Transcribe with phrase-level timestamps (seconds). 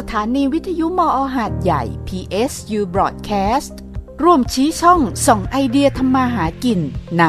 [0.00, 3.74] สถานีวิทยุมออหาดใหญ่ PSU Broadcast
[4.22, 6.80] ร่วมชี้ช่องส่องไอเดียทำมาหากิน
[7.18, 7.24] ใน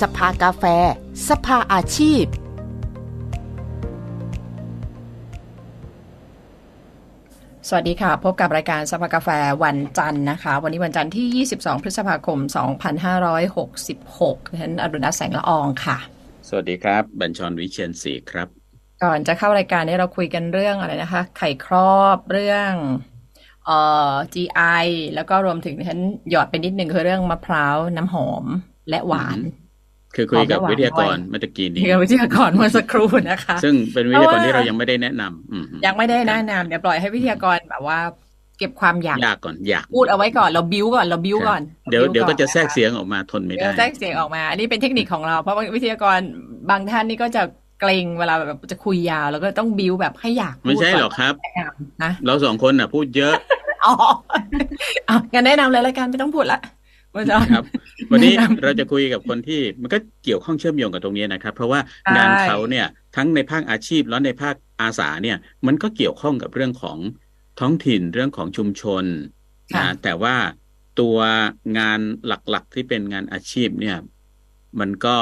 [0.00, 0.64] สภากาแฟ
[1.28, 2.24] สภาอาชีพ
[7.68, 9.28] สวัสดีค่ะ พบกับรายการสภากาแฟ
[9.64, 12.38] วันจันทร์นะคะ วันนี้วันจันทร์ที่ 22 พฤษภาคม
[13.68, 15.98] 2566ฉันอรุณแสงละอองค่ะ
[16.48, 18.61] สวัสดีครับ บัญชรวิเชียนศรีครับ
[19.04, 22.72] ก่อนจะเข้ารายการนี้เราคุยกันเรื่องอะไรนะคะ ไข่ครอบเรื่อง
[23.66, 23.78] เอ่
[24.10, 25.98] อ GI แล้วก็รวมถึงฉัน
[26.30, 28.44] หยอดไปนิดนึงคือเรื่องมะพร้าวน้ำหอม
[28.90, 29.38] และหวาน
[30.16, 37.98] คือคุยกับหอมและหวานวิทยากรด้วยเมื่อตะกี้นี้ที่กับวิทยากรเมื่อสักครู่นะคะ ซึ่งเป็นวิทยากรเพราะว่าที่เรายังไม่ได้แนะนำอืมยังไม่ได้แนะนำเดี๋ยวปล่อยให้วิทยากรแบบว่า
[38.58, 46.18] เก็บความอยากยากก่อนอยากพูดเอาไว้ก่อนเราบิ้วก่อนเราบิ้วก่อน เดี๋ยวราบิ้เดี๋ยวก็จะแทรกนคเสียงออกมาทนไม่เดี๋ได้ยวแทรกเสียงออกมา อันนี้เป็นเทคนิคของเราเพราะว่าวิทยากร
[46.70, 47.42] บางท่านนี่ก็จะ
[47.82, 53.34] เกรงเวลาแบบจะคุยยาว แล้วก็ต้องบิ้วแบบให้อยากพูดไม่ใช่หรอกครับแนะนำนะเราสองคนน่ะ พูดเยอะ
[53.84, 53.92] อ๋อ
[55.08, 56.60] อะงั้นแนะนำเลยรายการไม่ต้องพูดละ
[57.14, 57.64] มาจอนครับ
[58.12, 65.36] วันนี้แนะนำเราจะคุยกับคนที่มันก็เกี่ยวข้องเชื่อมโยงกับตรงนี้นะครับ เพราะว่าใช่งานเขาเนี่ยทั้งในภาคอาชีพแล้วในภาคอาสาเนี่ย
[65.66, 66.98] มันก็เกี่ยวข้องกับเรื่องของ
[67.60, 69.04] ท้องถิ่นเรื่องของชุมชน
[69.74, 70.36] ค่ะนะแต่ว่า
[71.00, 71.16] ตัว
[71.78, 73.96] งานหลักๆที่เป็นงานอาชีพเนี่ย
[74.80, 75.16] มันก็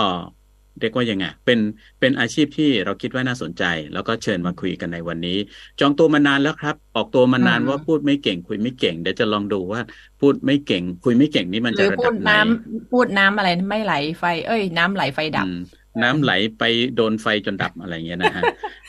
[0.81, 1.59] เรียกว่ายังไงเป็น
[2.01, 5.39] เป็นอาชีพที่เราคิดว่าน่าสนใจ แล้วก็เชิญมาคุยกันในวันนี้
[5.81, 9.81] จองตัวมานานแล้วครับ ออกตัวมานานอืมว่าพูดไม่เก่ง คุยไม่เก่งเดี๋ยวจะลองดูว่า
[10.21, 15.61] พูดไม่เก่ง คุยไม่เก่งนี่มันหจะรือระพูดัดบไหนน้ำพูดน้ำอะไรไม่ไหลไฟ เอ้ย น้ำไหลไฟดับอืม
[16.03, 16.65] น้ำไหลไป
[16.97, 18.43] โดนไฟจนดับอะไรเงี้ยนะฮะ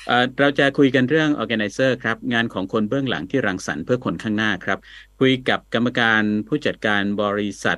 [0.08, 4.80] เอ่อเราจะคุยกันเรื่อง organizer ครับ งานของคนเบื้องหลังที่รังสรรค์เพื่อคนข้างหน้าครับ
[5.19, 7.78] คุยกับกรรมการผู้จัดการบริษัท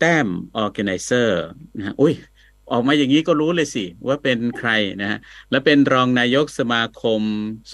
[0.00, 0.28] แต้ม
[0.64, 1.30] organizer
[1.76, 2.14] นะฮะอุ้ย
[2.72, 4.70] ออกมาอย่างนี้ก็รู้เลยสิ ว่าเป็นใคร
[5.02, 5.18] นะฮะ
[5.50, 7.22] และเป็นรองนายกสมาคม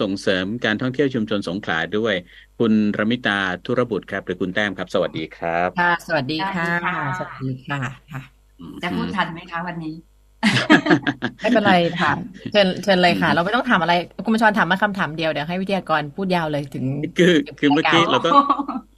[0.00, 2.14] ส่งเสริมการท่องเที่ยวชุมชนสงขลาด้วย
[2.58, 7.80] คุณรมิตาธุรบุตรครับหรือคุณแต้มครับ สวัสดีครับ ค่ะ สวัสดีค่ะ สวัสดีค่ะสวัสดีค่ะ
[8.12, 8.22] ค่ะ
[8.82, 9.94] จะพูดทันไหมคะวันนี้
[11.42, 12.12] ไม่เป็นไรค่ะ
[12.52, 16.84] เชิญเชิญเลยค่ะ เราไม่ต้องถามอะไร คุณผู้ชมถามมาคำถามเดียวเดี๋ยวให้วิทยากรพูดยาวเลยถึง
[17.18, 18.30] คือคือเมื่อกี้ยาวเราก็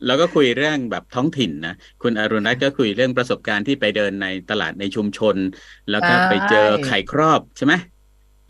[0.07, 5.37] เราก็คุยเรื่องแบบท้องถิ่นนะคุณอรุณรัตน์ก็คุยเรื่องประสบการณ์ที่ไปเดินในตลาดในชุมชน
[5.91, 7.75] แล้วก็ใช่ไปเจอไข่ครอบใช่ไหม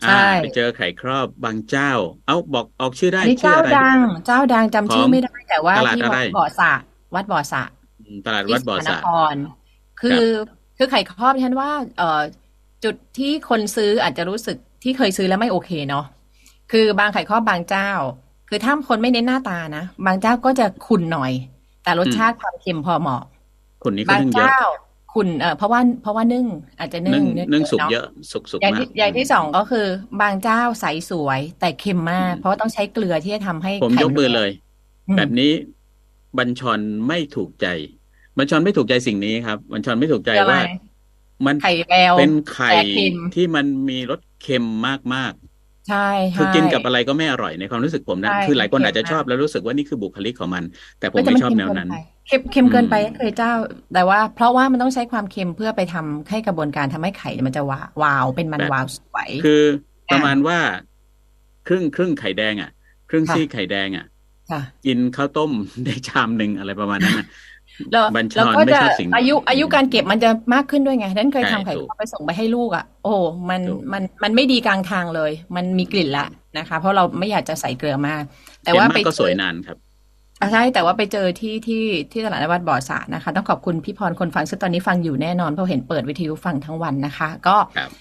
[0.01, 1.91] ใช่อ่าไปเจอไข่ครอบบางเจ้า
[2.27, 6.71] เอ้าบอกออกชื่อได้นี่ชื่อเจ้าอะไรดัง เจ้าดังจำชื่อไม่ได้แต่ว่าตลาดที่อะไรวัดบ่อสระ
[7.15, 7.63] วัดบ่อสระ
[7.99, 9.35] อืมตลาดวัดบ่อที่สสระกลนคร
[10.01, 10.23] คือ
[10.77, 12.21] คือไข่ครอบฉันว่าเอ่อ
[12.83, 16.05] จุดที่คนซื้ออาจจะรู้สึกที่เคยซื้อแล้วไม่โอเคเนาะ
[16.71, 17.89] คือบางไข่ครอบบางเจ้า
[18.49, 21.31] คือถ้าคนไม่เน้นหน้าตานะบางเจ้าก็จะขุ่นหน่อย
[21.83, 23.23] แต่รสชาติความเค็มพอเหมาะ
[23.83, 24.61] คนนี้ก็บางนึ่งเยอะเจ้า
[25.13, 26.45] ขุ่นเออเพราะว่าเพราะว่านึ่ง
[26.79, 29.85] อาจจะนึ่นึ่งงนึ่งสุกนาะเยอะสุกสุกอย่างมาที่กอย่างที่สองก็คือ
[30.21, 34.49] บางเจ้าใสสวยแต่เค็มมาก เพราะว่าต้องใช้เกลือที่จะทำให้ผมไข่ยกมือเลย
[35.07, 35.51] อืมแบบนี้
[36.37, 37.67] บัญชรไม่ถูกใจ
[38.37, 40.61] บัญชรไม่ถูกใจสิ่งนี้ครับบัญชรไม่ถูกใจคืออะไรว่า
[41.45, 44.65] มันไข่แววเป็นไข่แต่เค็มที่มันมีรสเค็ม
[45.15, 45.33] มาก
[45.89, 50.63] ใช่ๆใช่คือกินกับอะไรก็ไม่อร่อยในความรู้สึกผมนะใช่คือหลายคนเค็มอาจจะมากชอบแล้วรู้สึกว่านี่คือบุคลิกของมัน
[50.99, 53.53] แต่ผมแต่ไม่มันชอบเค็มแนวเกินนั้นไปเค็มเค็มเกินไปอืมเคยเจ้า
[53.93, 59.61] แต่ว่า เพราะว่ามันต้องใช้ความเค็มเพื่อไปทำให้กระบวนการทำให้ไข่มันจะวาวาวเป็นมันวาวสวยคือ
[60.11, 60.57] ประอะมาณว่า
[61.67, 62.69] ครึ่งครึ่งไข่แดงอะ
[63.09, 64.05] ครึ่งค่ะซี่ไข่แดงอะ
[64.51, 65.51] ค่ะกินข้าวต้ม
[65.85, 67.27] ได้ชามหนึ่งอะไรประมาณนั้นนะ
[67.91, 73.13] แล้วบัญชรแล้วก็ไม่จะชอบสิ่งนี้อายุอายุการเก็บมันจะมากขึ้นด้วยไงนั้นเคยใช่ทำไข่ถูกข้าวไปส่งไปให้ลูกอะ โอ้
[73.49, 76.25] มันถูกมันมันไม่ดีกลางทางเลย มันมีกลิ่นละ
[76.57, 78.23] นะคะ เพราะเราไม่อยากจะใส่เกลือมาก
[78.63, 79.77] แต่เค็มว่ามาไปกก็เจสวยอนานครับ
[80.41, 87.91] อะใช่แต่ว่าไปเจอที่ที่ที่ตลาดนวัดบ่อสระนะคะ ต้องขอบคุณพี่พรคนฟังซึ่งตอนนี้ฟังอยู่แน่นอนเพราะเห็นเปิดวิทยุฟังทั้งวันนะคะ ก็ครับ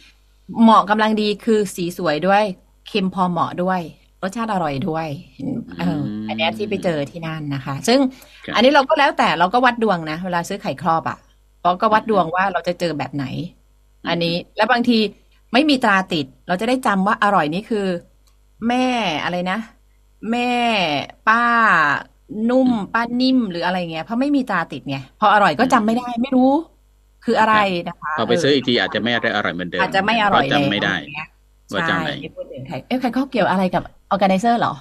[0.63, 2.43] เหมาะกำลังดีคือสีสวยด้วย
[2.89, 3.81] เค็มพอเหมาะด้วย
[4.23, 5.09] รสชาติอร่อยด้วย
[5.79, 7.99] เอออันเนี้ยที่ไปเจอที่นั่นนะคะ ซึ่ง
[8.45, 11.19] ครับอันนี้เราก็แล้วแต่เราก็วัดดวงนะ เวลาซื้อไข่ครอบอะ่ะ
[11.63, 13.25] เราก็วัดดวงว่าเราจะเจอแบบไหน
[14.09, 14.99] อันนี้แล้วบางที
[15.53, 17.87] ไม่มีตราติด เราจะได้จำว่าอร่อยนี่คือ
[18.69, 18.87] แม่
[19.25, 19.59] อะไรนะ
[20.31, 20.51] แม่
[21.29, 21.45] ป้า
[22.51, 26.53] นุ่มป้านิ่มหรืออะไรเงี้ยเพราะไม่มีตราติดไงพออร่อยก็จำไม่ได้ ไม่รู้
[27.25, 27.55] คืออะไร
[27.89, 31.25] นะคะพอไปซื้ออีกทีอาจจะไม่ได้อร่อยเหมือนเดิมอาจจะไม่อร่อยเพาะจำไม่ได้แล้
[31.77, 34.75] วอย่างเงี้ยว่าจำไหนใช่ที่พูดถึงไข่เอ้ยไข่ครอบเกี่ยวอะไรกับออแกไนเซอร์เหรอ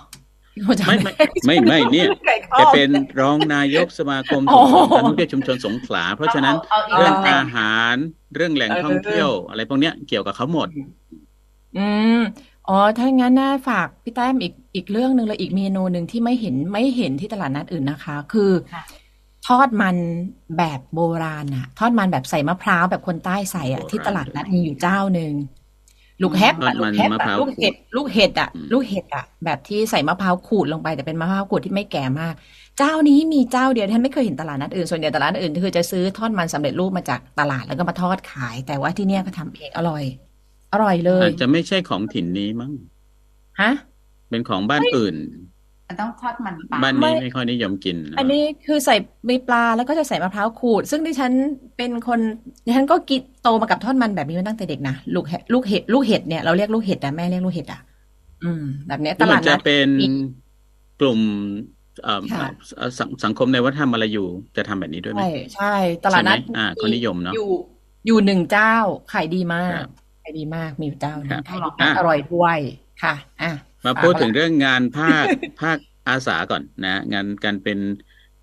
[0.87, 1.11] ไม่ไม่
[1.45, 2.89] ไม่ไม่เนี่ยไข่ครแกอบเป็น
[3.19, 7.95] รองนายกสมาคมโอ้ส่งโหเสริมการท่องเที่ยวชุมชนสงขลา เพราะฉะนั้นเอาเอาเรื่องเอาอาหาร
[8.35, 10.67] เรื่องแหล่งเออท่องเที่ยว อะไรพวกเนี้ยเกี่ยวกับเขาหมด
[11.77, 12.21] อืม
[12.69, 18.83] อ๋อถ้างั้นน่าฝากพี่แต้มอีกอีกเรื่องหนึ่งเลยอีกเมนูหนึ่งที่ไม่เห็นไม่เห็นที่ตลาดนัดอื่นนะคะ คือค่ะ
[19.47, 19.95] ทอดมัน
[20.57, 25.33] แบบโบราณอะทอดมันแบบใส่มะพร้าวแบบคนใต้ใส่อะโบราณที่ตลาดนัดมีอยู่เจ้าหนึ่ง
[26.23, 32.33] ลูกแฮปทออะดลูมักนแฮปมะพอะร้าวลูกเห็ด ลูกเห็ดอะอืมลูกเห็ดอะแบบที่ใส่มะพร้าวขูดลงไปแต่เป็นมะพร้าวขูดที่ไม่แก่มาก
[32.77, 40.03] เจ้านี้มีเจ้าเดียวท่านไม่เคยเห็นตลาดนัดอื่นส่วนใหญ่ตลาดนัดอื่นคือจะซื้อทอดมันสำเร็จรูปมาจากตลาดแล้วก็มาทอดขาย แต่ว่าที่เนี่ยก็ทำเองอร่อย
[40.73, 42.71] อร่อยเลยอาจจะไม่ใช่ของถิ่นนี้มั้ง
[43.61, 43.71] ฮะ
[44.29, 45.15] เป็นของบ้านอื่น
[45.91, 48.95] มันต้องทอดมันปลาบ้านไม่นี้ไม่ค่อยนิยมกิน อันนี้คือใส่
[49.29, 51.31] มีปลาแล้วก็จะใส่มะพร้าวขูด ซึ่งดิฉัน
[51.77, 52.19] เป็นคน
[52.65, 57.81] ดิฉันก็กินโตมากับทอดมันแบบนี้มาตั้งแต่เด็กนะลูกเห็ดลูกเห็ดลูกเห็ดเนี่ยเราเรียกลูกเห็ดนะแม่เรียกลูกเห็ดอะ
[58.43, 60.05] อืม แบบเนี้ยตตลาลาดดนัจะดเป็นมี
[60.99, 61.19] กลุ่ม
[62.03, 62.47] เอ่อค่ะ
[62.77, 64.27] เอ่อสังสังคมในวัฒนธรรมอะไรอยู่
[64.57, 65.73] จะทำแบบนี้ด้วยไหมใช่ใช่
[66.03, 67.49] ตลาดนัดใช่ไหมอ่าเขานิยมเนอะอยู่
[68.07, 68.75] อยู่หนึ่งเจ้า
[69.13, 69.89] ขายดีมากครับ
[70.23, 72.57] ขายดีมากมีอยู่เจ้าหนึครังบขายดีอะมากอร่อยด้วย
[73.03, 73.51] ค่ะ อะ
[73.85, 75.25] มาพูดถึงเรื่องงานภาค
[75.61, 75.77] ภาค
[76.09, 77.79] อาสาก่อนนะ งานการเป็น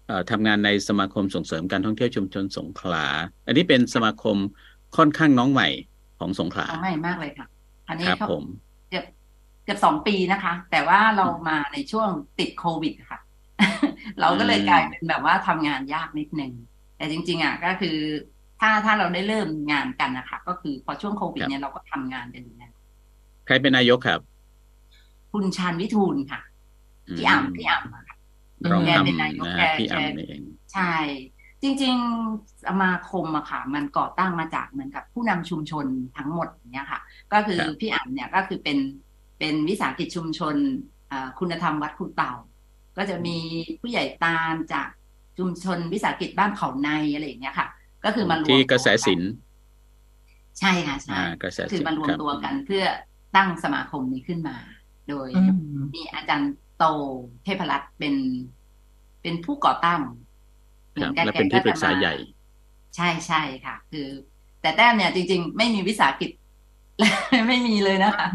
[0.06, 3.06] เอ่อทำงานในสมาคมส่งเสริมการท่องเที่ยวชุมชนสงขลา
[3.46, 4.36] อันนี้เป็นสมาคม
[4.96, 5.68] ค่อนข้างน้องใหม่
[6.20, 7.46] ของสงขลาเอาใหม่มากเลยค่ะ
[7.88, 8.44] อันนี้ครับเขาผม
[8.90, 9.04] เกือบ
[9.64, 12.08] เกือบสองปีนะคะ แต่ว่าเรามาในช่วง
[12.38, 13.18] ติดโควิดค่ะ
[14.20, 16.52] เราก็เลยกลายเป็นแบบว่าทำงานยากนิดนึง
[16.96, 17.96] แต่จริง ๆอะก็คือ
[18.60, 22.72] ถ้าถ้าเราได้เริ่มงานกันนะคะ ก็คือพอช่วงโควิดเนี่ยเราก็ทำงานกันอยู่แล้ว
[23.46, 24.20] ใครเป็นนายกครับ
[25.32, 26.40] คุณชาญวิทูลค่ะ
[27.16, 28.16] พี่อ่ำพี่อ่ำอะค่ะ
[28.72, 30.42] รองแกเป็นนายทำกนะแกฮะพี่แกอ่ำนี่เอง
[30.72, 30.94] ใช่
[31.62, 35.86] จริงๆสมาคมอะค่ะ มันก่อตั้งมาจากเหมือนกับผู้นำชุมชน
[36.16, 37.00] ทั้งหมดอย่างเนี้ยค่ะ
[37.32, 38.78] ก็คือครับพี่อ่ำเนี่ยก็คือเป็น
[39.38, 40.56] เป็นวิสาหกิจชุมชน
[41.08, 42.34] เอ่อคุณธรรมวัดคูเต่า
[42.96, 43.36] ก็จะมี
[43.80, 44.88] ผู้ใหญ่ตาลจาก
[45.38, 47.68] ชุมชนวิสาหกิจบ้านเขาในอะไรอย่างเงี้ยค่ะ
[48.04, 49.20] ก็คือมารวมที่กระแสตัวสิน
[50.58, 52.84] ใช่ค่ะใช่อ่ากระแสก็คือสินมารวมครับตัวกันเพื่อ
[53.36, 54.56] ตั้งสมาคมนี้ขึ้นมา
[55.08, 56.84] โดยอืมมีอาจารย์โต
[57.44, 58.14] เทพรัตน์เป็น
[59.22, 60.00] เป็นผู้ก่อตั้ง
[60.98, 62.14] ครับแกและเป็นที่ปรึกษาใหญ่
[62.96, 64.08] ใช่ใช่ค่ะ คือ
[64.62, 66.30] แต่แต้มเนี่ยจริง ๆ ไม่มีวิสาหกิจ
[67.48, 68.26] ไม่มีเลยนะคะ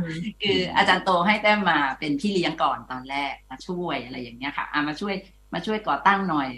[0.42, 5.16] คืออาจารย์โตให้แต้มมาเป็นพี่เลี้ยงก่อนตอนแรกมาช่วยอะไรอย่างเงี้ยค่ะอะมาช่วย
[5.54, 6.50] มาช่วยก่อตั้งหน่อย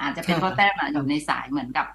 [0.00, 1.86] อาจจะเป็นค่ะเพราะแต้มอะอยู่ในสายเหมือนกับ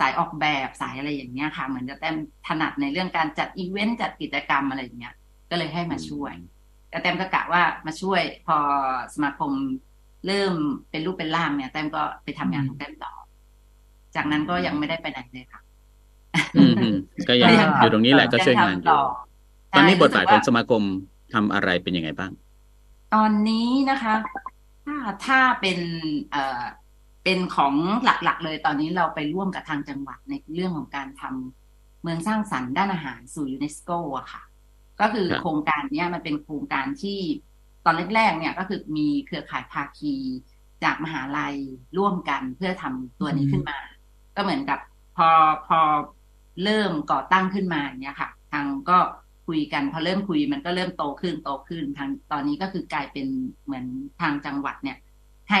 [0.00, 2.16] สายออกแบบสายอะไรอย่างเงี้ยค่ะ เหมือนจะแต้ม
[2.46, 5.14] ถนัดในเรื่องการจัดอีเวนต์จัดกิจกรรมอะไรอย่างเงี้ย
[5.50, 6.34] ก็เลยให้มาช่วย
[6.90, 8.56] แต่แต้มก็กะว่ามาช่วยพอ
[9.14, 9.52] สมาคม
[10.26, 10.54] เริ่ม
[10.90, 13.12] เป็นรูปเป็นร่างเนี่ยแต้มก็ไปทำงานของแต้มต่อ
[14.14, 15.60] จากนั้นก็ยังไม่ได้ไปไหนเลยค่ะ
[16.56, 16.96] อืมอืม
[17.28, 19.00] ก็ยังก็ยังอยู่ตรงนี้แหละก็ช่วยงานอทำต่ยู่อ
[19.74, 20.82] ตอนนี้ใช่บทบาทรู้สึกขว่าองสมาคม
[21.34, 22.32] ทำอะไรเป็นยังไงบ้าง
[23.14, 24.14] ตอนนี้นะคะ
[24.86, 24.96] ถ้า
[25.26, 25.78] ถ้าเป็น
[26.30, 26.62] เอ่อ
[27.24, 27.74] เป็นของ
[28.04, 34.42] หลักๆ เลยตอนนี้เราไปร่วมกับทางจังหวัดในเรื่องของการทำเมืองสร้างสรรค์ด้านอาหารสู่ยูเนสโกอะค่ะ
[35.00, 37.18] ก็คือครับโครงการเนี้ยมันเป็นโครงการที่
[37.84, 40.14] ตอนแรกๆเนี่ยก็คือมีเครือข่ายภาคี
[40.84, 41.56] จากมหาลัย
[41.98, 43.78] ร่วมกันเพื่อทำตัวนี้ขึ้นมา
[44.36, 44.78] ก็เหมือนกับ
[45.16, 45.28] พอ
[45.66, 45.80] พอ
[46.64, 48.98] เริ่มก่อตั้งขึ้นมาอย่างเนี้ยค่ะ ทางก็
[49.46, 53.26] คุยกันพอเริ่มคุยมันก็เริ่มโตขึ้นโตขึ้นทางตอนนี้ก็คือกลายเป็น
[53.64, 53.84] เหมือน
[54.20, 54.98] ทางจังหวัดเนี่ย
[55.50, 55.60] ให้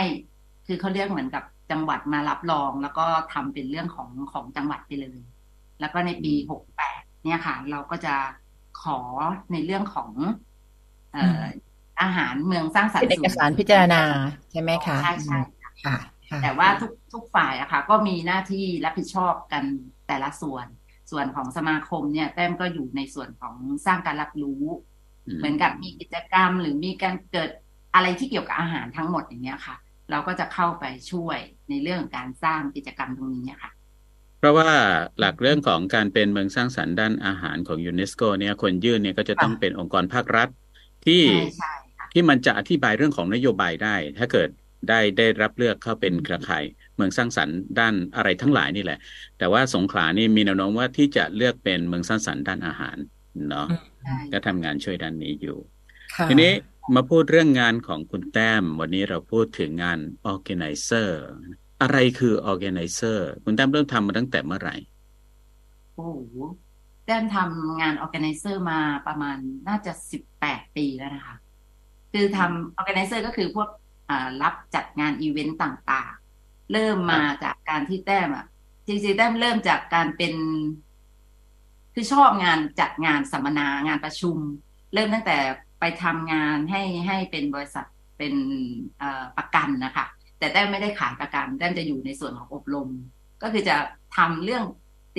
[0.66, 5.20] คือเขาเรียกเหมือนกับจังหวัดมารับรอง แล้วก็ทำเป็นเรื่องของของจังหวัดไปเลย
[5.80, 8.14] แล้วก็ในปีหกแปดเนี่ยค่ะ เราก็จะ
[8.82, 8.98] ขอ
[9.52, 10.10] ในเรื่องของ
[11.12, 11.46] เอ่ออ
[12.02, 14.02] อาหารเมืองสร้างสรรเป็นค์เอกสารพิจารณา
[14.50, 15.38] ใช่ไหมคะใช่ใช่
[15.84, 15.96] ค่ะ
[16.30, 19.64] ค่ะ แต่ว่าทุกทุกฝ่ายอะค่ะ ก็มีหน้าที่รับผิดชอบกัน
[20.08, 20.66] แต่ละส่วน
[21.10, 23.54] ส่วนของสมาคมเนี่ยแต้มก็อยู่ในส่วนของ
[23.86, 24.62] สร้างการรับรู้
[25.26, 27.50] อืมเหมือนกับมีกิจกรรมหรือมีการเกิด
[27.94, 29.76] อะไรที่เกี่ยวกับอาหารทั้งหมดอย่างเงี้ยค่ะ
[30.10, 31.38] เราก็จะเข้าไปช่วย
[31.68, 33.70] ในเรื่องการสร้างกิจกรรมตรงนี้ค่ะ
[34.38, 34.70] เพราะว่า
[35.18, 40.48] หลักเรื่องของการเป็นเมืองสร้างสรรค์ด้านอาหารของยูเนสโกเนี่ยคนยื่นเนี่ยก็จะต้องเป็นองค์กรภาครัฐ
[41.06, 44.48] ที่ใช่ใช่ค่ะที่มันจะอธิบายเรื่องของนโยบายได้ ถ้าเกิด
[44.88, 46.64] ได้ได้รับเลือกเข้าเป็นเครือข่าย
[46.96, 48.98] เมืองสร้างสรรค์ด้านอะไรทั้งหลายนี่แหละ
[49.38, 52.96] แต่ว่าสงขลานี่มีแนวโน้มว่าที่จะเลือกเป็นเมืองสร้างสรรค์ด้านอาหาร
[53.48, 53.68] เนาะ
[54.04, 55.58] ใช่ก็ทำงานช่วยด้านนี้อยู่
[56.14, 56.52] ค่ะทีนี้
[56.94, 59.98] มาพูดเรื่องงานของคุณแต้ม วันนี้เราพูดถึงงาน
[60.32, 61.10] organizer
[61.82, 64.76] อะไรคือ organizer คุณแต้มเริ่มทำมาตั้งแต่เมื่อไหร่
[65.94, 66.36] โอ้โห
[67.04, 69.36] แต้มทำงาน organizer มาประมาณ
[69.68, 71.36] น่าจะสิบแปดปีแล้วนะคะ
[72.12, 73.68] คือทำ organizer ก็คือพวก
[74.42, 78.46] รับจัดงานอีเวนต์ต่างๆ เริ่มมาจากการที่แต้มอะ
[78.86, 80.34] จริงๆแต้มเริ่มจากการเป็น
[81.94, 84.36] คือชอบงานจัดงานสัมมนางานประชุม
[84.94, 85.36] เริ่มตั้งแต่
[85.80, 87.86] ไปทำงานให้ให้เป็นบริษัท
[88.18, 88.34] เป็น
[89.36, 90.06] ประกันนะคะ
[90.38, 92.88] แต่แต้มไม่ได้ขายประกันแต้มจะอยู่ในส่วนของอบรม
[93.42, 93.76] ก็คือจะ
[94.16, 94.64] ทำเรื่อง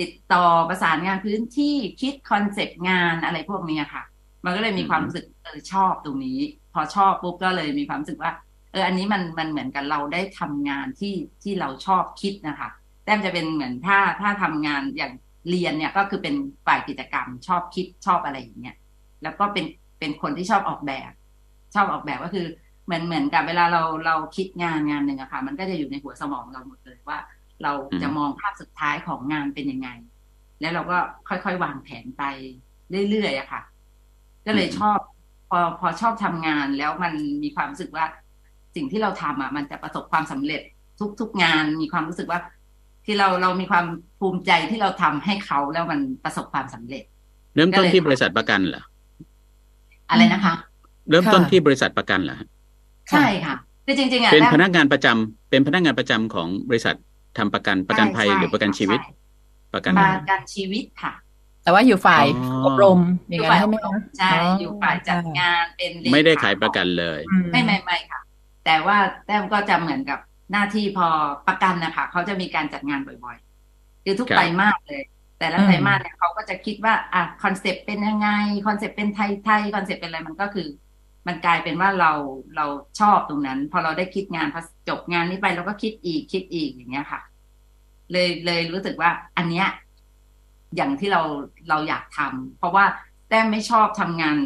[0.00, 4.02] ติดต่อประสานงานพื้นที่คิด concept งานอะไรพวกนี้ค่ะ
[4.44, 6.38] มันก็เลยมีความรู้สึกเออชอบตรงนี้
[6.72, 8.32] พอชอบปุ๊บก็เลยมีความรู้สึกว่า
[8.72, 12.68] เอออันนี้มันมันเหมือนกับเราได้ทำงานที่ที่เราชอบคิดนะคะ
[13.04, 15.12] แต้มจะเป็นเหมือนถ้าถ้าทำงานอย่าง
[15.48, 16.34] เรียนเนี่ยก็คือเป็น
[16.66, 18.76] ฝ่ายกิจกรรม ชอบคิดชอบอะไรอย่างเงี้ย
[19.22, 19.64] แล้วก็เป็น
[19.98, 21.12] เป็นคนที่ชอบออกแบบ
[21.74, 22.46] ชอบออกแบบก็คือ
[22.90, 27.18] เหมือนเหมือนกับเวลาเราเราคิดงานงานหนึ่งอะค่ะ มันก็จะอยู่ในหัวสมองเราหมดเลยว่า
[27.62, 29.88] เราจะมองภาพสุดท้ายของงานเป็นยังไง
[30.60, 32.22] แล้วเราก็ค่อยๆวางแผนไป
[33.10, 33.62] เรื่อยๆอะค่ะ
[34.46, 34.98] ก็เลยชอบ
[35.50, 38.04] พอพอชอบทำงานแล้วมันมีความรู้สึกว่า
[38.76, 40.62] สิ่งที่เราทำอะ มันจะประสบความสำเร็จ
[41.20, 42.40] ทุกๆงานมีความรู้สึกว่า
[43.04, 43.86] ที่เราเรามีความ
[44.20, 47.04] ภูมิใจที่เราทำให้เขาแล้วมันประสบความสำเร็จ
[47.54, 48.82] เริ่มต้นที่บริษัทประกันเหรอ
[50.10, 50.54] อะไรนะคะ
[51.10, 52.48] เริ่มต้นค่ะที่บริษัทประกันเหรอฮะ
[53.10, 56.96] ใช่ค่ะคือจริงๆอะเป็นแรกพนักงานประจำเป็นพนักงานประจำของบริษัท
[57.38, 59.06] ทำประกันประกันภัยใช่หรือประกันชีวิตใช่
[59.74, 61.12] ประกันปอะไรระกันชีวิตค่ะ
[61.62, 68.20] แต่ว่าอยู่ฝ่ายอ๋ออบรมอย่างนั้นใช่ไหมคะใช่อยู่ฝ่ายจัดงานเป็นเลขไม่ได้ขายประกันเลยอืมไม่ไม่ไม่ค่ะ
[68.64, 70.18] แต่ว่าแต้มก็จะเหมือนกับ
[70.52, 71.08] หน้าที่พอ
[71.48, 75.02] ประกันนะคะเขาจะมีการจัดงานบ่อยๆคือทุกครับไตรมาสเลย
[75.38, 78.28] แต่ละอืมไตรมาสเนี่ยเขาก็จะคิดว่าอะคอนเซปต์เป็นยังไง
[78.66, 80.68] concept เป็นไทยไทย concept เป็นอะไรมันก็คือ
[81.26, 82.12] มันกลายเป็นว่าเรา
[82.56, 82.66] เรา
[83.00, 87.20] ชอบตรงนั้น พอเราได้คิดงานพอจบงานนี้ไปเราก็คิดอีกคิดอีกอย่างเงี้ยค่ะ
[88.12, 89.66] เลยเลยรู้สึกว่า อันเนี้ย
[90.76, 91.22] อย่างที่เรา
[91.68, 92.84] เราอยากทำเพราะว่า
[93.28, 94.36] แต้มไม่ชอบทำงาน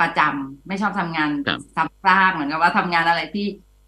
[0.00, 3.46] ประจำไม่ชอบทำงานครับซ้ำซากเหมือนกับว่าทำงานอะไรที่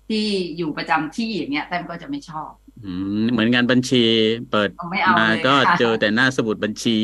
[0.09, 0.25] ที่
[0.57, 2.51] อยู่ประจำที่อย่างเงี้ยแต้มก็จะไม่ชอบ
[2.85, 4.03] อืมเหมือนงานบัญชี
[4.51, 6.97] เปิดเอาไม่เอามาเลยก็ค่ะเจอแต่หน้าสมุดบัญชี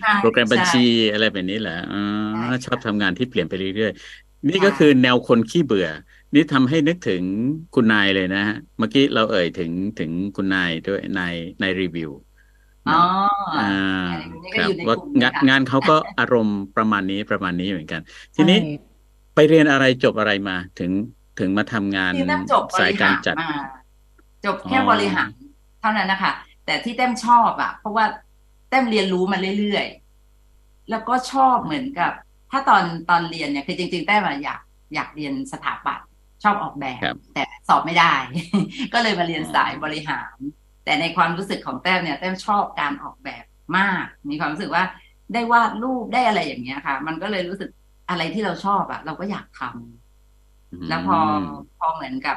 [0.00, 5.88] ใช่โปรแกรมบัญชีใช่อะไรแบบนี้แหละอ๋อใช่ค่ะชอบทำงานที่เปลี่ยนไปเรื่อยๆ นี่ค่ะก็คือแนวคนขี้เบื่อ
[6.34, 7.22] นี่ทำให้นึกถึง
[7.74, 12.10] คุณนายเลยนะฮะเมื่อกี้เราเอ่ยถึงถึงคุณนายด้วยนายนายรีวิว
[12.88, 12.92] อ๋อ
[13.58, 13.62] อ่า
[14.42, 18.00] นี่คก็รับอยู่ในว่ากลุ่มงานนะคะงานเขาก็อารมณ์ประมาณนี้ประมาณนี้เหมือนกัน
[18.36, 18.70] ทีนี้ใช่
[19.34, 20.92] ไปเรียนอะไรจบอะไรมาถึง
[21.40, 23.48] ถึงมาทำงานที่แต้มจบบสายริกาหารรจัดมา
[24.44, 25.30] จบแค่อ๋อบริหาร
[25.80, 26.32] เท่านั้นนะคะ
[26.66, 28.04] แต่ที่แต้มชอบอะ เพราะว่า
[28.68, 32.12] แต้มเรียนรู้มาเรื่อยๆ แล้วก็ชอบเหมือนกับ
[32.52, 34.60] ถ้าตอนตอนเรียนเนี่ยคือจริง ๆ แต้มอะอยาก
[34.94, 36.06] อยากเรียนสถาปัตย์
[36.42, 38.14] ชอบออกแบบครับแต่สอบไม่ได้
[38.92, 40.36] ก็เลยมาเรียนอ๋อสายบริหาร
[40.84, 43.44] แต่ในความรู้สึกของแต้มเนี่ย แต้มชอบการออกแบบ
[43.78, 44.84] มาก มีความรู้สึกว่า
[45.32, 47.70] ได้วาดรูปได้อะไรอย่างเงี้ยค่ะ มันก็เลยรู้สึก
[48.10, 51.18] อะไรที่เราชอบอะเราก็อยากทำแล้วพอ
[51.78, 52.36] พอเหมือนกับ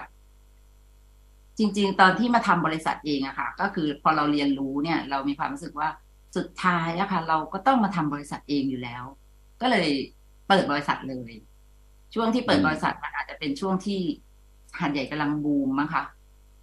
[1.57, 5.89] จริง ๆ ตอนที่มาทำบริษัทเองอะค่ะ ก็คือพอเราเรียนรู้เนี่ย เรามีความรู้สึกว่า
[6.35, 9.03] สุดท้ายอะค่ะ เราก็ต้องมาทำบริษัทเองอยู่แล้ว
[9.61, 9.87] ก็เลย
[10.47, 11.31] เปิดบริษัทเลย
[12.13, 13.99] ช่วงที่เปิดอืมบริษัทมันอาจจะเป็นช่วงที่
[14.79, 16.03] หัดใหญ่กำลังบูมมั้งคะ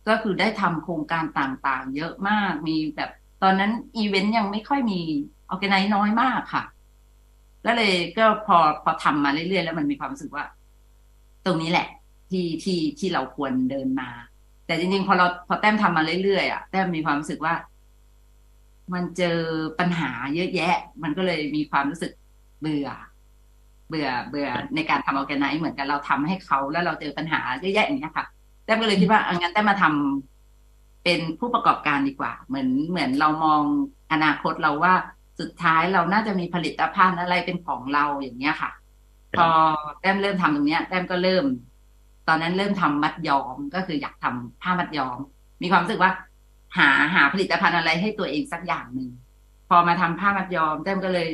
[0.09, 3.11] ก็คือได้ทำโครงการต่างๆ เยอะมากมีแบบ
[3.43, 5.01] ตอนนั้นอีเวนต์ยังไม่ค่อยมี
[5.51, 6.63] ออแกไนน้อยมากค่ะ
[7.63, 10.45] แล้วเลยก็พอพอทำมาเรื่อยๆ แล้วมันมีความรู้สึกว่า
[11.45, 11.87] ตรงนี้แหละ
[12.31, 14.11] ที่ที่ที่เราควรเดินมา
[14.67, 17.55] แต่จริงๆ พอเราพอแต้มทำมาเรื่อยๆอะแต้มมีความรู้สึกว่า
[18.95, 19.39] มันเจอ
[19.79, 22.13] ปัญหาเยอะแยะ มันก็เลยมีความรู้สึก
[22.63, 22.89] เบื่อ
[23.89, 28.27] เบื่อเบื่อในการทำออแกไนเหมือนกันเราทำให้เขาแล้วเราเจอปัญหาเยอะแยะอย่างเงี้ยค่ะ
[28.65, 33.63] แต้มก็เลยคิดว่าเอางั้นแต้มมาทำเป็นผู้ประกอบการดีกว่า เหมือนเหมือนเรามอง
[34.13, 34.95] อนาคตเราว่า
[35.41, 38.71] สุดท้ายเราน่าจะมีผลิตภัณฑ์อะไรเป็นของเราอย่างเงี้ยค่ะ
[39.39, 39.49] พอ
[40.01, 41.45] แต้มเริ่มทำตรงเนี้ยแต้มก็เริ่ม
[42.29, 45.19] ตอนนั้นเริ่มทำมัดย้อมก็คืออยากทำผ้ามัดย้อม
[45.63, 46.13] มีความรู้สึกว่า
[46.79, 49.09] หาหาผลิตภัณฑ์อะไรให้ตัวเองสักอย่างหนึ่ง
[49.69, 51.29] พอมาทำผ้ามัดย้อมแต้มก็เลย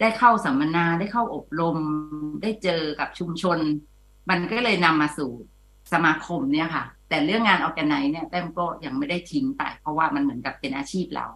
[0.00, 1.78] ได้เข้าสัมมนาได้เข้าอบรม
[2.42, 3.58] ได้เจอกับชุมชน
[4.30, 5.30] มันก็เลยนำมาสู่
[5.92, 11.26] สมาคมเนี่ยค่ะ แต่เรื่องงานออแกไนเนี่ยแต้มก็ยังไม่ได้ทิ้งไป เพราะว่ามันเหมือนกับเป็นอาชีพเรา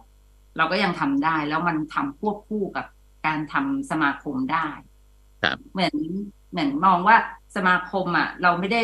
[0.57, 2.85] เราก็ยังทำได้แล้วมันทำควบคู่กับ
[3.25, 4.67] การทำสมาคมได้
[5.43, 5.95] ครับเหมือน
[6.51, 7.17] เหมือนมองว่า
[7.55, 8.83] สมาคมอะ เราไม่ได้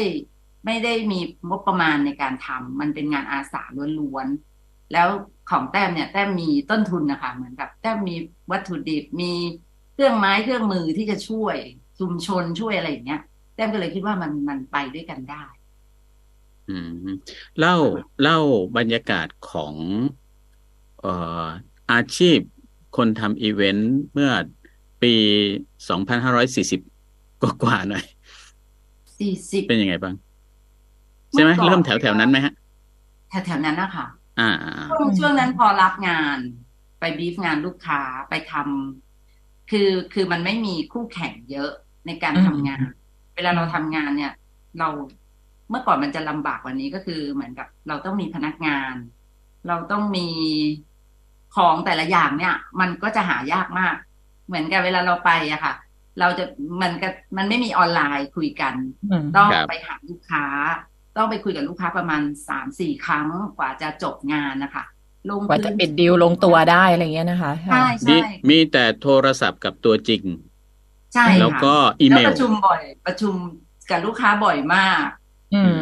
[0.65, 1.19] ไม่ได้มี
[1.49, 3.61] งบประมาณในการทำมันเป็นงานอาสา
[3.99, 5.07] ล้วนๆแล้ว
[5.49, 8.15] ของแต้มเนี่ยแต้มมีต้นทุนนะคะเหมือนกับ แต้มมี
[8.51, 9.31] วัตถุดิบมี
[9.97, 11.57] เครื่องไม้เครื่องมือที่จะช่วย
[11.99, 13.21] ชุมชนช่วยอะไรอย่างเงี้ย
[13.55, 15.43] แต้มก็เลยคิดว่ามันมันไปด้วยกันได้
[16.69, 17.07] อืม
[17.59, 17.75] เล่า
[18.21, 18.39] เล่า
[18.77, 19.75] บรรยากาศของ
[21.01, 21.13] เอ่
[21.43, 21.45] อ
[21.91, 22.37] อาชีพ
[22.97, 24.31] คนทำอีเวนต์เมื่อ
[25.01, 25.13] ปี
[25.87, 28.03] 2540กว่าๆหน่อย
[29.19, 30.15] สี่สิบเป็นยังไงบ้าง
[31.31, 32.53] ใช่ไหมเมื่อก่อนเริ่มแถวแถวๆนั้นไหมฮะ
[33.29, 34.05] แถวๆนั้นนะคะ
[34.39, 34.49] อ่า
[34.89, 36.37] ช่วงช่วงนั้นพอรับงาน
[36.99, 39.06] ไปบีฟงานลูกค้าไปทำ
[39.71, 41.71] คือคือมันไม่มีคู่แข่งเยอะ
[42.05, 42.85] ในการอืมทำงาน
[43.35, 44.33] เวลาเราทำงานเนี่ย
[44.79, 44.87] เรา
[45.69, 48.93] เมื่อก่อนมันจะลำบากกว่านี้ก็คือเหมือนกับ เราต้องมีพนักงาน
[49.67, 50.27] เราต้องมี
[51.55, 53.95] ของแต่ละอย่างเนี่ย มันก็จะหายากมาก
[54.47, 55.73] เหมือนกับเวลาเราไปอะค่ะ
[56.19, 56.45] เราจะ
[56.81, 58.73] มันก็มันไม่มีออนไลน์คุยกัน
[59.11, 60.45] อืมต้องครับไปหาลูกค้า
[61.17, 64.83] ต้องไปคุยกับลูกค้าประมาณสามสี่ครั้งกว่าจะจบงานนะคะ
[65.29, 68.13] ลงกว่าจะปิดดีลลงตัวได้อะไรเงี้ยนะคะใช่มีใช่
[68.49, 70.23] มีแต่โทรศัพท์กับตัวจริง
[71.13, 73.35] ใช่แล้วค่ะก็อีเมแล้วลประชุมบ่อย ประชุม
[73.89, 75.07] กับลูกค้าบ่อยมาก
[75.51, 75.77] อืม